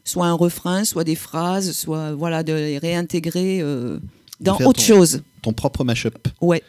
soit 0.03 0.25
un 0.27 0.33
refrain, 0.33 0.83
soit 0.83 1.03
des 1.03 1.15
phrases, 1.15 1.71
soit 1.71 2.13
voilà, 2.13 2.43
de 2.43 2.53
les 2.53 2.77
réintégrer 2.77 3.59
euh, 3.61 3.99
dans 4.41 4.55
autre 4.57 4.73
ton- 4.73 4.81
chose. 4.95 5.21
Ton 5.41 5.53
propre 5.53 5.83
mashup. 5.83 6.27
Ouais. 6.41 6.61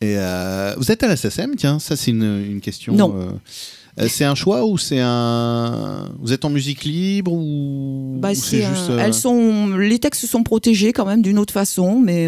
Et 0.00 0.14
euh, 0.16 0.74
vous 0.78 0.90
êtes 0.90 1.02
à 1.02 1.08
la 1.08 1.16
SSM, 1.16 1.56
tiens, 1.56 1.78
ça 1.78 1.94
c'est 1.96 2.10
une, 2.12 2.22
une 2.52 2.60
question. 2.62 2.94
Non. 2.94 3.38
c'est 4.08 4.24
un 4.24 4.34
choix 4.34 4.64
ou 4.64 4.78
c'est 4.78 5.00
un. 5.00 6.08
Vous 6.20 6.32
êtes 6.32 6.46
en 6.46 6.50
musique 6.50 6.84
libre 6.84 7.32
ou, 7.34 8.16
Bah, 8.18 8.30
ou 8.30 8.34
c'est 8.34 8.62
juste. 8.62 8.90
elles 8.98 9.12
sont, 9.12 9.76
les 9.76 9.98
textes 9.98 10.24
sont 10.24 10.42
protégés 10.42 10.94
quand 10.94 11.04
même 11.04 11.20
d'une 11.20 11.38
autre 11.38 11.52
façon, 11.52 12.00
mais 12.00 12.26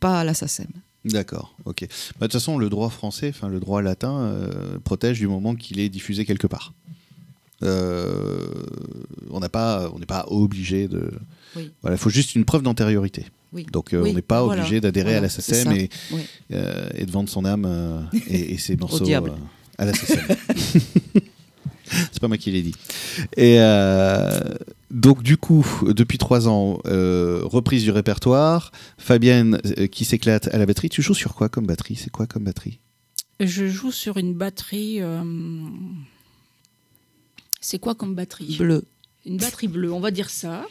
pas 0.00 0.20
à 0.20 0.24
la 0.24 0.34
SACEM. 0.34 0.66
D'accord, 1.06 1.54
ok. 1.64 1.82
Bah, 1.82 1.86
De 1.86 2.24
toute 2.26 2.32
façon, 2.32 2.58
le 2.58 2.68
droit 2.68 2.90
français, 2.90 3.28
enfin 3.30 3.48
le 3.48 3.60
droit 3.60 3.80
latin, 3.80 4.18
euh, 4.18 4.78
protège 4.82 5.18
du 5.18 5.28
moment 5.28 5.54
qu'il 5.54 5.80
est 5.80 5.88
diffusé 5.88 6.24
quelque 6.24 6.46
part. 6.46 6.72
Euh, 7.62 8.46
on 9.30 9.40
n'a 9.40 9.48
pas, 9.48 9.90
on 9.94 9.98
n'est 9.98 10.06
pas 10.06 10.26
obligé 10.28 10.88
de. 10.88 11.10
Oui. 11.54 11.70
Voilà, 11.80 11.96
il 11.96 11.98
faut 11.98 12.10
juste 12.10 12.34
une 12.34 12.44
preuve 12.44 12.62
d'antériorité. 12.62 13.24
Oui. 13.52 13.66
Donc 13.72 13.94
euh, 13.94 14.02
Oui, 14.02 14.10
on 14.10 14.14
n'est 14.14 14.20
pas 14.22 14.42
voilà. 14.42 14.60
obligé 14.60 14.80
d'adhérer 14.80 15.12
Voilà, 15.12 15.18
à 15.18 15.22
la 15.22 15.28
SACEM 15.28 15.72
et, 15.72 15.88
de 16.50 17.10
vendre 17.10 17.28
son 17.28 17.44
âme 17.44 18.08
et, 18.28 18.54
et 18.54 18.58
ses 18.58 18.76
morceaux 18.76 19.06
à 19.78 19.84
la 19.84 19.94
SACEM. 19.94 20.26
C'est 22.12 22.20
pas 22.20 22.28
moi 22.28 22.36
qui 22.36 22.50
l'ai 22.50 22.62
dit. 22.62 22.74
Et 23.36 23.56
euh, 23.58 24.40
donc 24.90 25.22
du 25.22 25.36
coup, 25.36 25.66
depuis 25.86 26.18
trois 26.18 26.48
ans, 26.48 26.78
euh, 26.86 27.40
reprise 27.44 27.82
du 27.82 27.90
répertoire. 27.90 28.72
Fabienne 28.98 29.60
euh, 29.78 29.86
qui 29.86 30.04
s'éclate 30.04 30.48
à 30.54 30.58
la 30.58 30.66
batterie. 30.66 30.88
Tu 30.88 31.02
joues 31.02 31.14
sur 31.14 31.34
quoi 31.34 31.48
comme 31.48 31.66
batterie? 31.66 31.96
C'est 31.96 32.10
quoi 32.10 32.26
comme 32.26 32.44
batterie? 32.44 32.78
Je 33.40 33.66
joue 33.66 33.92
sur 33.92 34.16
une 34.16 34.34
batterie. 34.34 35.02
euh, 35.02 35.22
C'est 37.60 37.78
quoi 37.78 37.94
comme 37.94 38.14
batterie? 38.14 38.56
Bleu. 38.56 38.84
Une 39.24 39.36
batterie 39.38 39.68
bleue, 39.68 39.92
on 39.92 40.00
va 40.00 40.10
dire 40.10 40.30
ça. 40.30 40.64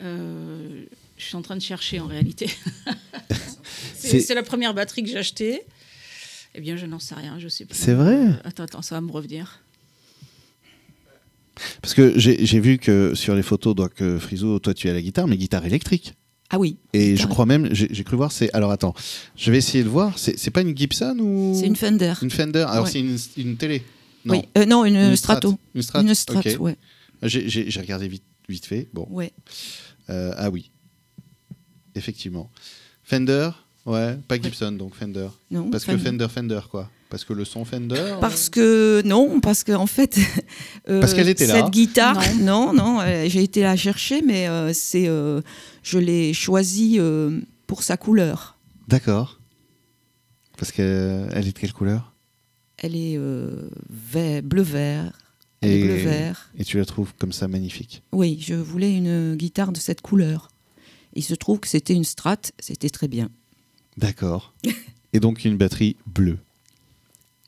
Euh, 0.00 0.84
je 1.16 1.24
suis 1.24 1.36
en 1.36 1.42
train 1.42 1.56
de 1.56 1.62
chercher 1.62 2.00
en 2.00 2.06
réalité. 2.06 2.50
C'est- 3.94 4.34
la 4.34 4.42
première 4.42 4.74
batterie 4.74 5.04
que 5.04 5.08
j'ai 5.08 5.18
achetée. 5.18 5.62
Eh 6.54 6.60
bien, 6.60 6.76
je 6.76 6.84
n'en 6.86 6.98
sais 6.98 7.14
rien, 7.14 7.38
je 7.38 7.48
sais 7.48 7.64
plus. 7.64 7.76
C'est 7.78 7.94
vrai? 7.94 8.26
Attends, 8.44 8.64
attends, 8.64 8.82
ça 8.82 8.96
va 8.96 9.00
me 9.00 9.10
revenir. 9.12 9.60
Parce 11.80 11.94
que 11.94 12.12
j'ai 12.18 12.60
vu 12.60 12.78
que 12.78 13.14
sur 13.14 13.34
les 13.34 13.42
photos, 13.42 13.74
donc 13.74 14.00
euh, 14.00 14.18
Friso, 14.18 14.58
toi 14.58 14.74
tu 14.74 14.88
as 14.88 14.92
la 14.94 15.02
guitare, 15.02 15.26
mais 15.28 15.36
guitare 15.36 15.64
électrique. 15.66 16.14
Ah 16.50 16.58
oui. 16.58 16.76
Et 16.92 17.16
je 17.16 17.26
crois 17.26 17.46
même, 17.46 17.68
j'ai 17.72 18.04
cru 18.04 18.16
voir, 18.16 18.30
c'est. 18.30 18.52
Alors 18.54 18.70
attends, 18.72 18.94
je 19.36 19.50
vais 19.50 19.58
essayer 19.58 19.82
de 19.84 19.88
voir. 19.88 20.18
C'est 20.18 20.50
pas 20.50 20.60
une 20.60 20.76
Gibson 20.76 21.16
ou? 21.18 21.56
C'est 21.58 21.66
une 21.66 21.76
Fender. 21.76 22.12
Une 22.20 22.30
Fender. 22.30 22.66
Alors 22.68 22.84
Ouais. 22.84 22.90
c'est 22.90 23.00
une, 23.00 23.16
une 23.38 23.56
télé. 23.56 23.82
Non. 24.24 24.34
Oui. 24.34 24.42
Euh, 24.58 24.66
non, 24.66 24.84
une, 24.84 24.96
Une 24.96 25.16
Strato. 25.16 25.58
Une 25.74 25.82
Strat. 25.82 26.02
Une 26.02 26.14
Strat, 26.14 26.40
ok. 26.40 26.56
ouais. 26.60 26.76
J'ai- 27.22 27.68
regardé 27.80 28.06
vite, 28.08 28.22
vite 28.48 28.66
fait. 28.66 28.88
Bon. 28.92 29.06
ouais. 29.10 29.32
Euh, 30.10 30.32
ah 30.36 30.50
oui. 30.50 30.70
Effectivement. 31.94 32.50
Fender. 33.02 33.50
Ouais. 33.84 34.16
Pas 34.28 34.40
Gibson 34.40 34.72
donc 34.72 34.94
Fender. 34.94 35.28
Non, 35.50 35.70
Parce 35.70 35.84
que 35.84 35.92
Fender. 35.96 36.26
Fender, 36.28 36.28
Fender 36.28 36.60
quoi. 36.70 36.90
Parce 37.12 37.26
que 37.26 37.34
le 37.34 37.44
son 37.44 37.66
Fender. 37.66 38.16
Parce 38.22 38.48
que 38.48 39.02
non, 39.04 39.38
parce 39.40 39.64
qu'en 39.64 39.86
fait, 39.86 40.18
euh, 40.88 40.98
Parce 41.00 41.12
qu'elle 41.12 41.28
était 41.28 41.46
là. 41.46 41.56
Cette 41.56 41.70
guitare, 41.70 42.18
non, 42.40 42.72
non, 42.72 43.00
euh, 43.02 43.26
j'ai 43.28 43.42
été 43.42 43.60
la 43.60 43.76
chercher, 43.76 44.22
mais 44.22 44.48
euh, 44.48 44.72
c'est, 44.72 45.08
euh, 45.08 45.42
je 45.82 45.98
l'ai 45.98 46.32
choisie 46.32 46.96
euh, 46.98 47.38
pour 47.66 47.82
sa 47.82 47.98
couleur. 47.98 48.56
D'accord. 48.88 49.38
Parce 50.56 50.72
qu'elle 50.72 51.28
est 51.36 51.52
de 51.52 51.58
quelle 51.58 51.74
couleur? 51.74 52.14
Elle 52.78 52.96
est 52.96 53.18
euh, 53.18 53.68
vert- 53.90 54.42
bleu 54.42 54.62
vert. 54.62 55.12
Elle 55.60 55.70
est 55.72 55.80
Et- 55.80 55.84
bleu 55.84 55.94
vert. 55.96 56.50
Et 56.56 56.64
tu 56.64 56.78
la 56.78 56.86
trouves 56.86 57.12
comme 57.18 57.32
ça 57.32 57.46
magnifique? 57.46 58.02
Oui, 58.12 58.38
je 58.40 58.54
voulais 58.54 58.96
une 58.96 59.34
guitare 59.36 59.70
de 59.72 59.78
cette 59.78 60.00
couleur. 60.00 60.48
Il 61.14 61.22
se 61.22 61.34
trouve 61.34 61.60
que 61.60 61.68
c'était 61.68 61.92
une 61.92 62.04
Strat, 62.04 62.38
c'était 62.58 62.88
très 62.88 63.06
bien. 63.06 63.28
D'accord. 63.98 64.54
Et 65.12 65.20
donc 65.20 65.44
une 65.44 65.58
batterie 65.58 65.96
bleue. 66.06 66.38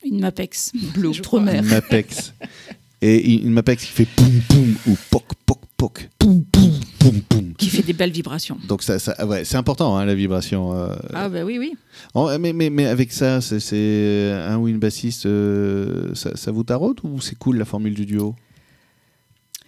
Une 0.05 0.19
Mapex. 0.21 0.71
Bleu, 0.93 1.11
Je 1.13 1.21
trop 1.21 1.37
crois. 1.37 1.51
mer. 1.51 1.63
Une 1.63 1.69
Mapex. 1.69 2.33
Et 3.01 3.33
une 3.33 3.51
Mapex 3.51 3.83
qui 3.85 3.91
fait 3.91 4.05
poum 4.15 4.31
poum 4.47 4.75
ou 4.87 4.95
poc 5.11 5.23
poc 5.45 5.59
poc. 5.77 6.09
Poum 6.17 6.43
poum 6.45 6.71
poum 6.97 7.21
poum. 7.21 7.53
Qui 7.55 7.67
fait 7.69 7.83
des 7.83 7.93
belles 7.93 8.11
vibrations. 8.11 8.57
Donc 8.67 8.81
ça, 8.83 8.97
ça 8.99 9.25
ouais, 9.27 9.43
c'est 9.45 9.57
important 9.57 9.95
hein, 9.97 10.05
la 10.05 10.15
vibration. 10.15 10.73
euh. 10.73 10.95
Ah, 11.13 11.27
bah 11.29 11.43
oui, 11.43 11.59
oui. 11.59 11.73
Oh, 12.13 12.29
mais, 12.39 12.53
mais, 12.53 12.69
mais 12.69 12.85
avec 12.85 13.11
ça, 13.11 13.41
c'est- 13.41 13.59
c'est 13.59 14.31
un 14.31 14.57
ou 14.57 14.67
une 14.69 14.79
bassiste, 14.79 15.25
euh, 15.25 16.15
ça, 16.15 16.35
ça 16.35 16.51
vous 16.51 16.63
taraude 16.63 16.99
ou 17.03 17.19
c'est 17.21 17.35
cool 17.37 17.57
la 17.57 17.65
formule 17.65 17.93
du 17.93 18.05
duo? 18.05 18.33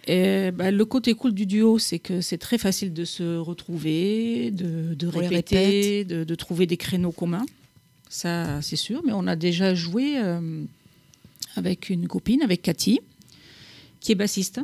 Et, 0.06 0.50
bah, 0.52 0.70
le 0.70 0.84
côté 0.86 1.12
cool 1.14 1.32
du 1.34 1.44
duo, 1.44 1.78
c'est 1.78 1.98
que 1.98 2.22
c'est 2.22 2.38
très 2.38 2.56
facile 2.56 2.94
de 2.94 3.04
se 3.04 3.36
retrouver, 3.36 4.50
de, 4.50 4.94
de 4.94 5.06
répéter, 5.06 6.04
de, 6.04 6.24
de 6.24 6.34
trouver 6.34 6.66
des 6.66 6.78
créneaux 6.78 7.12
communs. 7.12 7.44
Ça 8.08 8.60
c'est 8.62 8.76
sûr, 8.76 9.02
mais 9.06 9.12
on 9.12 9.26
a 9.26 9.36
déjà 9.36 9.74
joué 9.74 10.18
euh, 10.18 10.64
avec 11.56 11.90
une 11.90 12.06
copine, 12.08 12.42
avec 12.42 12.62
Cathy, 12.62 13.00
qui 14.00 14.12
est 14.12 14.14
bassiste 14.14 14.60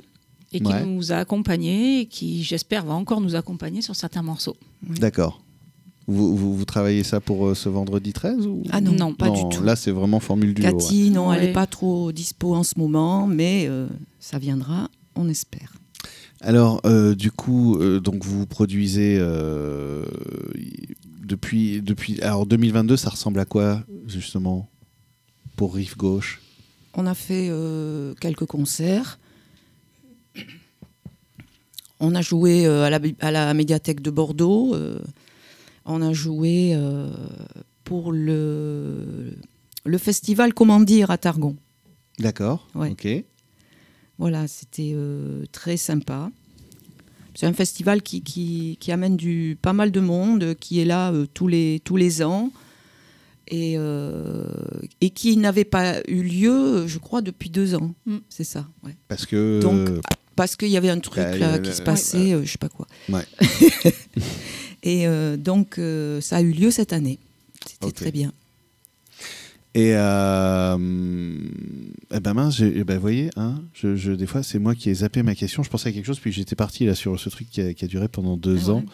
et 0.53 0.61
qui 0.61 0.67
Ouais. 0.73 0.85
nous 0.87 1.13
a 1.13 1.17
accompagnés 1.17 2.01
et 2.01 2.07
qui, 2.07 2.43
j'espère, 2.45 2.85
va 2.85 2.95
encore 2.95 3.21
nous 3.21 3.35
accompagner 3.35 3.83
sur 3.83 3.97
certains 3.97 4.23
morceaux. 4.23 4.57
D'accord. 4.83 5.41
Vous, 6.07 6.37
vous, 6.37 6.55
vous 6.57 6.65
travaillez 6.67 7.03
ça 7.03 7.19
pour 7.21 7.47
euh, 7.49 7.55
ce 7.55 7.69
vendredi 7.71 8.13
13 8.13 8.47
ou... 8.47 8.63
Ah 8.71 8.81
non, 8.81 8.93
Non, 8.93 9.15
pas 9.15 9.29
Non, 9.29 9.49
du 9.49 9.57
tout. 9.57 9.63
Là, 9.65 9.75
c'est 9.75 9.91
vraiment 9.91 10.21
formule 10.21 10.53
duo. 10.55 10.65
ouais. 10.67 10.73
Cathy, 10.73 11.11
non, 11.11 11.33
elle 11.33 11.41
n'est 11.47 11.53
pas 11.53 11.67
trop 11.67 12.13
dispo 12.13 12.55
en 12.55 12.63
ce 12.63 12.79
moment, 12.79 13.27
mais 13.27 13.65
euh, 13.69 13.87
ça 14.21 14.39
viendra, 14.39 14.91
on 15.17 15.29
espère. 15.29 15.73
Alors, 16.43 16.83
euh, 16.85 17.15
du 17.15 17.31
coup, 17.31 17.79
euh, 17.79 18.01
donc 18.01 18.23
vous 18.23 18.45
produisez 18.47 19.17
euh, 19.19 20.05
depuis, 21.25 21.81
depuis. 21.83 22.21
Alors, 22.23 22.47
2022, 22.47 22.97
ça 22.97 23.11
ressemble 23.11 23.41
à 23.41 23.45
quoi, 23.45 23.83
justement, 24.07 24.69
pour 25.57 25.75
Rive 25.75 25.97
Gauche? 25.97 26.41
On 26.95 27.07
a 27.07 27.15
fait 27.15 27.49
euh, 27.51 28.15
quelques 28.21 28.47
concerts. 28.47 29.19
On 32.01 32.15
a 32.15 32.23
joué 32.23 32.67
euh, 32.67 32.85
à, 32.85 32.91
la, 32.91 33.01
à 33.21 33.31
la 33.31 33.55
médiathèque 33.55 34.01
de 34.01 34.11
Bordeaux. 34.11 34.75
euh, 34.75 34.99
on 35.87 36.01
a 36.01 36.13
joué 36.15 36.75
pour 37.85 38.11
le, 38.11 39.35
le 39.85 39.99
festival 39.99 40.55
Comment 40.55 40.81
dire 40.81 41.11
à 41.11 41.19
Targon. 41.19 41.57
D'accord. 42.19 42.67
Ouais. 42.75 42.91
Ok. 42.91 43.07
Voilà, 44.19 44.47
c'était 44.49 44.97
très 45.53 45.77
sympa. 45.77 46.31
C'est 47.35 47.47
un 47.47 47.53
festival 47.53 48.03
qui, 48.03 48.23
qui, 48.23 48.77
qui 48.81 48.93
amène 48.93 49.17
du, 49.17 49.59
pas 49.61 49.73
mal 49.73 49.91
de 49.91 50.01
monde, 50.01 50.55
qui 50.61 50.81
est 50.81 50.85
là 50.85 51.13
euh, 51.13 51.27
tous, 51.33 51.49
les, 51.49 51.81
tous 51.85 51.97
les 51.97 52.23
ans 52.23 52.53
et, 53.49 53.75
euh, 53.77 54.47
et 55.01 55.11
qui 55.11 55.37
n'avait 55.37 55.65
pas 55.65 56.01
eu 56.09 56.23
lieu, 56.23 56.87
je 56.87 56.99
crois, 56.99 57.23
depuis 57.23 57.51
deux 57.51 57.75
ans. 57.75 57.95
Mm. 58.07 58.17
C'est 58.29 58.45
ça, 58.45 58.67
ouais. 58.85 58.97
Parce 59.09 59.27
que. 59.27 59.61
Donc, 59.61 59.89
Parce 60.37 60.57
qu'il 60.57 60.69
y 60.69 60.77
avait 60.77 60.91
un 60.91 60.99
truc 60.99 61.23
Bah, 61.23 61.37
là, 61.37 61.55
euh, 61.55 61.59
qui 61.59 61.73
se 61.73 61.79
ouais, 61.79 61.85
passait, 61.85 62.33
euh, 62.33 62.45
je 62.45 62.53
sais 62.53 62.59
pas 62.59 62.69
quoi. 62.69 62.87
Ouais. 63.09 63.25
et 64.83 65.07
euh, 65.07 65.37
donc, 65.37 65.79
euh, 65.79 66.21
ça 66.21 66.37
a 66.37 66.41
eu 66.41 66.53
lieu 66.53 66.71
cette 66.71 66.93
année. 66.93 67.19
C'était 67.67 67.93
très 67.93 68.11
bien. 68.11 68.33
Et 69.77 69.91
euh, 69.97 70.77
eh 72.13 72.21
ben 72.21 72.33
mince, 72.35 72.61
eh 72.61 72.85
ben, 72.85 72.95
vous 72.95 73.01
voyez, 73.01 73.31
hein, 73.37 73.61
je, 73.73 73.97
je- 73.97 74.13
des 74.13 74.27
fois 74.27 74.45
c'est 74.45 74.61
moi 74.61 74.77
qui 74.77 74.89
ai 74.89 74.95
zappé 74.95 75.25
ma 75.25 75.35
question. 75.35 75.65
Je 75.65 75.69
pensais 75.71 75.89
à 75.89 75.93
quelque 75.93 76.07
chose 76.07 76.21
puis 76.21 76.31
j'étais 76.31 76.55
parti 76.55 76.85
là 76.87 76.95
sur 76.95 77.19
ce 77.19 77.29
truc 77.29 77.49
qui 77.51 77.61
a, 77.61 77.75
qui 77.75 77.85
a 77.85 77.89
duré 77.89 78.07
pendant 78.07 78.37
deux 78.37 78.69
Ah 78.69 78.71
ans. 78.71 78.85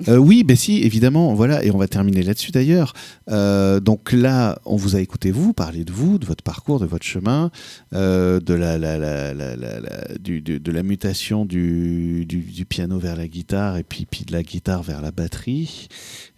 ouais. 0.00 0.08
Euh, 0.10 0.16
oui, 0.18 0.44
ben 0.44 0.54
si, 0.56 0.82
évidemment, 0.82 1.32
voilà, 1.34 1.64
et 1.64 1.70
on 1.70 1.78
va 1.78 1.88
terminer 1.88 2.22
là-dessus 2.22 2.50
d'ailleurs. 2.52 2.92
Euh, 3.30 3.80
donc 3.80 4.12
là, 4.12 4.58
on 4.66 4.76
vous 4.76 4.96
a 4.96 5.00
écouté 5.00 5.30
vous 5.30 5.54
parler 5.54 5.84
de 5.84 5.92
vous, 5.92 6.18
de 6.18 6.26
votre 6.26 6.44
parcours, 6.44 6.78
de 6.78 6.84
votre 6.86 7.06
chemin, 7.06 7.50
de 7.92 8.42
la, 8.54 8.76
la, 8.76 8.98
la, 8.98 9.32
la, 9.32 9.56
la- 9.56 9.80
la- 9.80 10.18
du- 10.20 10.42
du- 10.42 10.60
de 10.60 10.72
la 10.72 10.82
mutation 10.82 11.46
du, 11.46 12.26
du, 12.26 12.38
du 12.42 12.64
piano 12.66 12.98
vers 12.98 13.16
la 13.16 13.28
guitare 13.28 13.78
et 13.78 13.82
puis, 13.82 14.04
puis 14.04 14.24
de 14.26 14.32
la 14.32 14.42
guitare 14.42 14.82
vers 14.82 15.00
la 15.00 15.10
batterie. 15.10 15.88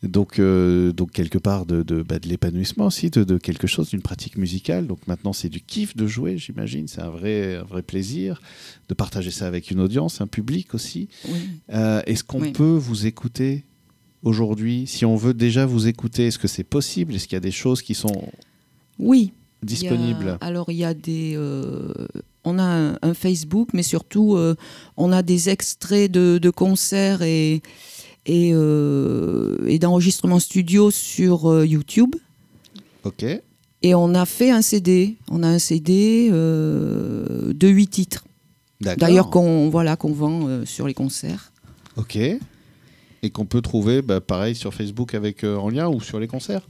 Donc, 0.03 0.41
donc 0.41 1.11
quelque 1.11 1.39
part 1.39 1.67
de, 1.67 1.83
de, 1.83 2.03
bah, 2.03 2.19
de 2.21 2.29
l'épanouissement 2.29 2.87
aussi, 2.87 3.11
de, 3.11 3.25
de 3.25 3.37
quelque 3.37 3.67
chose, 3.67 3.80
d'une 3.89 4.03
pratique 4.03 4.37
musicale. 4.37 4.87
Donc 4.87 4.99
maintenant, 5.07 5.33
c'est 5.33 5.49
du 5.49 5.61
kiff 5.61 5.97
de 5.97 6.07
jouer, 6.07 6.37
j'imagine. 6.39 6.87
C'est 6.89 7.01
un 7.01 7.11
vrai, 7.11 7.57
un 7.57 7.63
vrai 7.65 7.83
plaisir 7.83 8.41
de 8.89 8.95
partager 8.95 9.31
ça 9.31 9.47
avec 9.47 9.71
une 9.71 9.81
audience, 9.81 10.21
un 10.21 10.27
public 10.27 10.75
aussi. 10.75 11.09
Oui. 11.29 11.39
Euh, 11.73 12.03
est-ce 12.07 12.23
qu'on 12.25 12.41
Oui. 12.43 12.53
peut 12.53 12.77
vous 12.77 13.07
écouter 13.07 13.65
aujourd'hui 14.23 14.87
Si 14.87 15.05
on 15.05 15.17
veut 15.17 15.35
déjà 15.35 15.67
vous 15.67 15.87
écouter, 15.87 16.27
est-ce 16.27 16.39
que 16.39 16.49
c'est 16.49 16.65
possible? 16.65 17.15
Est-ce 17.15 17.25
qu'il 17.27 17.37
y 17.37 17.39
a 17.39 17.41
des 17.41 17.51
choses 17.51 17.83
qui 17.83 17.95
sont 17.95 18.29
Oui, 18.99 19.33
Il 19.63 19.65
a- 19.65 19.67
disponibles 19.67 20.39
alors 20.41 20.71
il 20.71 20.77
y 20.77 20.85
a 20.85 20.95
des, 20.95 21.33
euh, 21.37 21.93
on 22.45 22.59
a 22.59 22.63
un, 22.65 22.99
un 23.03 23.15
Facebook, 23.15 23.71
mais 23.73 23.83
surtout 23.83 24.37
euh, 24.37 24.55
on 24.97 25.13
a 25.13 25.23
des 25.23 25.49
extraits 25.49 26.11
de, 26.11 26.39
de 26.39 26.51
concerts 26.51 27.23
et 27.23 27.63
et, 28.27 28.51
euh, 28.53 29.57
et 29.67 29.79
studio 30.41 30.91
sur 30.91 31.51
euh, 31.51 31.67
YouTube. 31.67 32.15
Ok. 33.05 33.25
Et 33.83 33.95
on 33.95 34.15
a 34.15 34.27
fait 34.27 34.51
un 34.51 34.63
CD. 34.63 35.17
On 35.31 35.43
a 35.43 35.49
un 35.49 35.59
CD 35.59 36.29
euh, 36.31 37.53
de 37.55 37.69
huit 37.69 37.89
titres. 37.89 38.25
D'accord. 38.81 38.99
D'ailleurs 38.99 39.31
qu'on 39.31 39.69
voilà 39.71 39.97
qu'on 39.97 40.13
vend 40.13 40.47
euh, 40.49 40.65
sur 40.65 40.87
les 40.87 40.95
concerts. 40.95 41.53
Ok. 41.97 42.17
Et 42.17 43.31
qu'on 43.31 43.45
peut 43.45 43.61
trouver, 43.61 44.01
bah, 44.01 44.21
pareil, 44.21 44.55
sur 44.55 44.73
Facebook 44.73 45.15
avec 45.15 45.45
euh, 45.45 45.57
en 45.57 45.69
lien 45.69 45.89
ou 45.89 46.01
sur 46.01 46.19
les 46.21 46.27
concerts? 46.27 46.67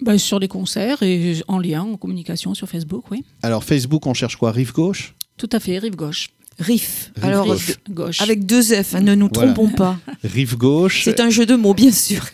Bah, 0.00 0.18
sur 0.18 0.38
les 0.38 0.48
concerts 0.48 1.02
et 1.02 1.42
en 1.48 1.58
lien, 1.58 1.82
en 1.82 1.96
communication 1.96 2.54
sur 2.54 2.68
Facebook, 2.68 3.10
oui. 3.10 3.24
Alors, 3.42 3.62
Facebook, 3.64 4.06
on 4.06 4.14
cherche 4.14 4.36
quoi? 4.36 4.50
Rive 4.52 4.72
gauche? 4.72 5.14
Tout 5.36 5.48
à 5.52 5.60
fait, 5.60 5.78
rive 5.78 5.96
gauche. 5.96 6.28
Riff. 6.58 7.12
Riff 7.16 7.24
Alors 7.24 7.56
gauche. 7.88 8.20
avec 8.20 8.46
deux 8.46 8.62
F, 8.62 8.94
hein, 8.94 9.00
ne 9.00 9.14
nous 9.14 9.28
Voilà. 9.32 9.52
trompons 9.52 9.74
pas. 9.74 9.98
Rive 10.22 10.56
gauche. 10.56 11.02
C'est 11.04 11.20
un 11.20 11.30
jeu 11.30 11.46
de 11.46 11.54
mots 11.56 11.72
bien 11.74 11.92
sûr. 11.92 12.24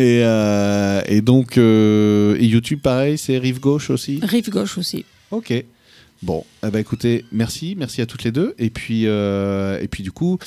Et, 0.00 0.22
euh, 0.24 1.02
et 1.06 1.20
donc, 1.20 1.58
euh, 1.58 2.36
et 2.40 2.46
YouTube, 2.46 2.80
pareil, 2.80 3.18
c'est 3.18 3.36
Rive 3.36 3.60
gauche 3.60 3.90
aussi 3.90 4.18
Rive 4.22 4.48
gauche 4.48 4.78
aussi. 4.78 5.04
Ok. 5.30 5.52
Bon, 6.22 6.44
eh 6.66 6.70
ben, 6.70 6.78
écoutez, 6.78 7.24
merci, 7.32 7.74
merci 7.78 8.00
à 8.02 8.06
toutes 8.06 8.24
les 8.24 8.32
deux. 8.32 8.54
Et 8.58 8.70
puis, 8.70 9.06
euh, 9.06 9.78
et 9.80 9.88
puis 9.88 10.02
du 10.02 10.12
coup, 10.12 10.38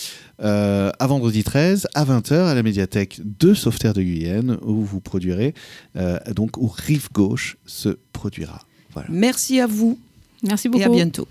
euh, 0.44 0.92
à 1.00 1.08
vendredi 1.08 1.44
13, 1.44 1.88
à 1.94 2.04
20h, 2.06 2.34
à 2.34 2.54
la 2.54 2.64
médiathèque 2.64 3.20
de 3.24 3.54
Sauveterre 3.54 3.94
de 3.94 4.02
Guyenne, 4.02 4.58
où 4.64 4.84
vous 4.84 5.00
produirez, 5.00 5.54
euh, 5.96 6.18
donc 6.36 6.58
où 6.58 6.68
Rive 6.68 7.10
Gauche 7.12 7.58
se 7.66 7.98
produira. 8.12 8.60
Voilà. 8.94 9.08
Merci 9.12 9.60
à 9.60 9.68
vous 9.68 10.00
Merci 10.44 10.68
et 10.68 10.70
beaucoup. 10.72 10.84
à 10.84 10.90
bientôt. 10.90 11.22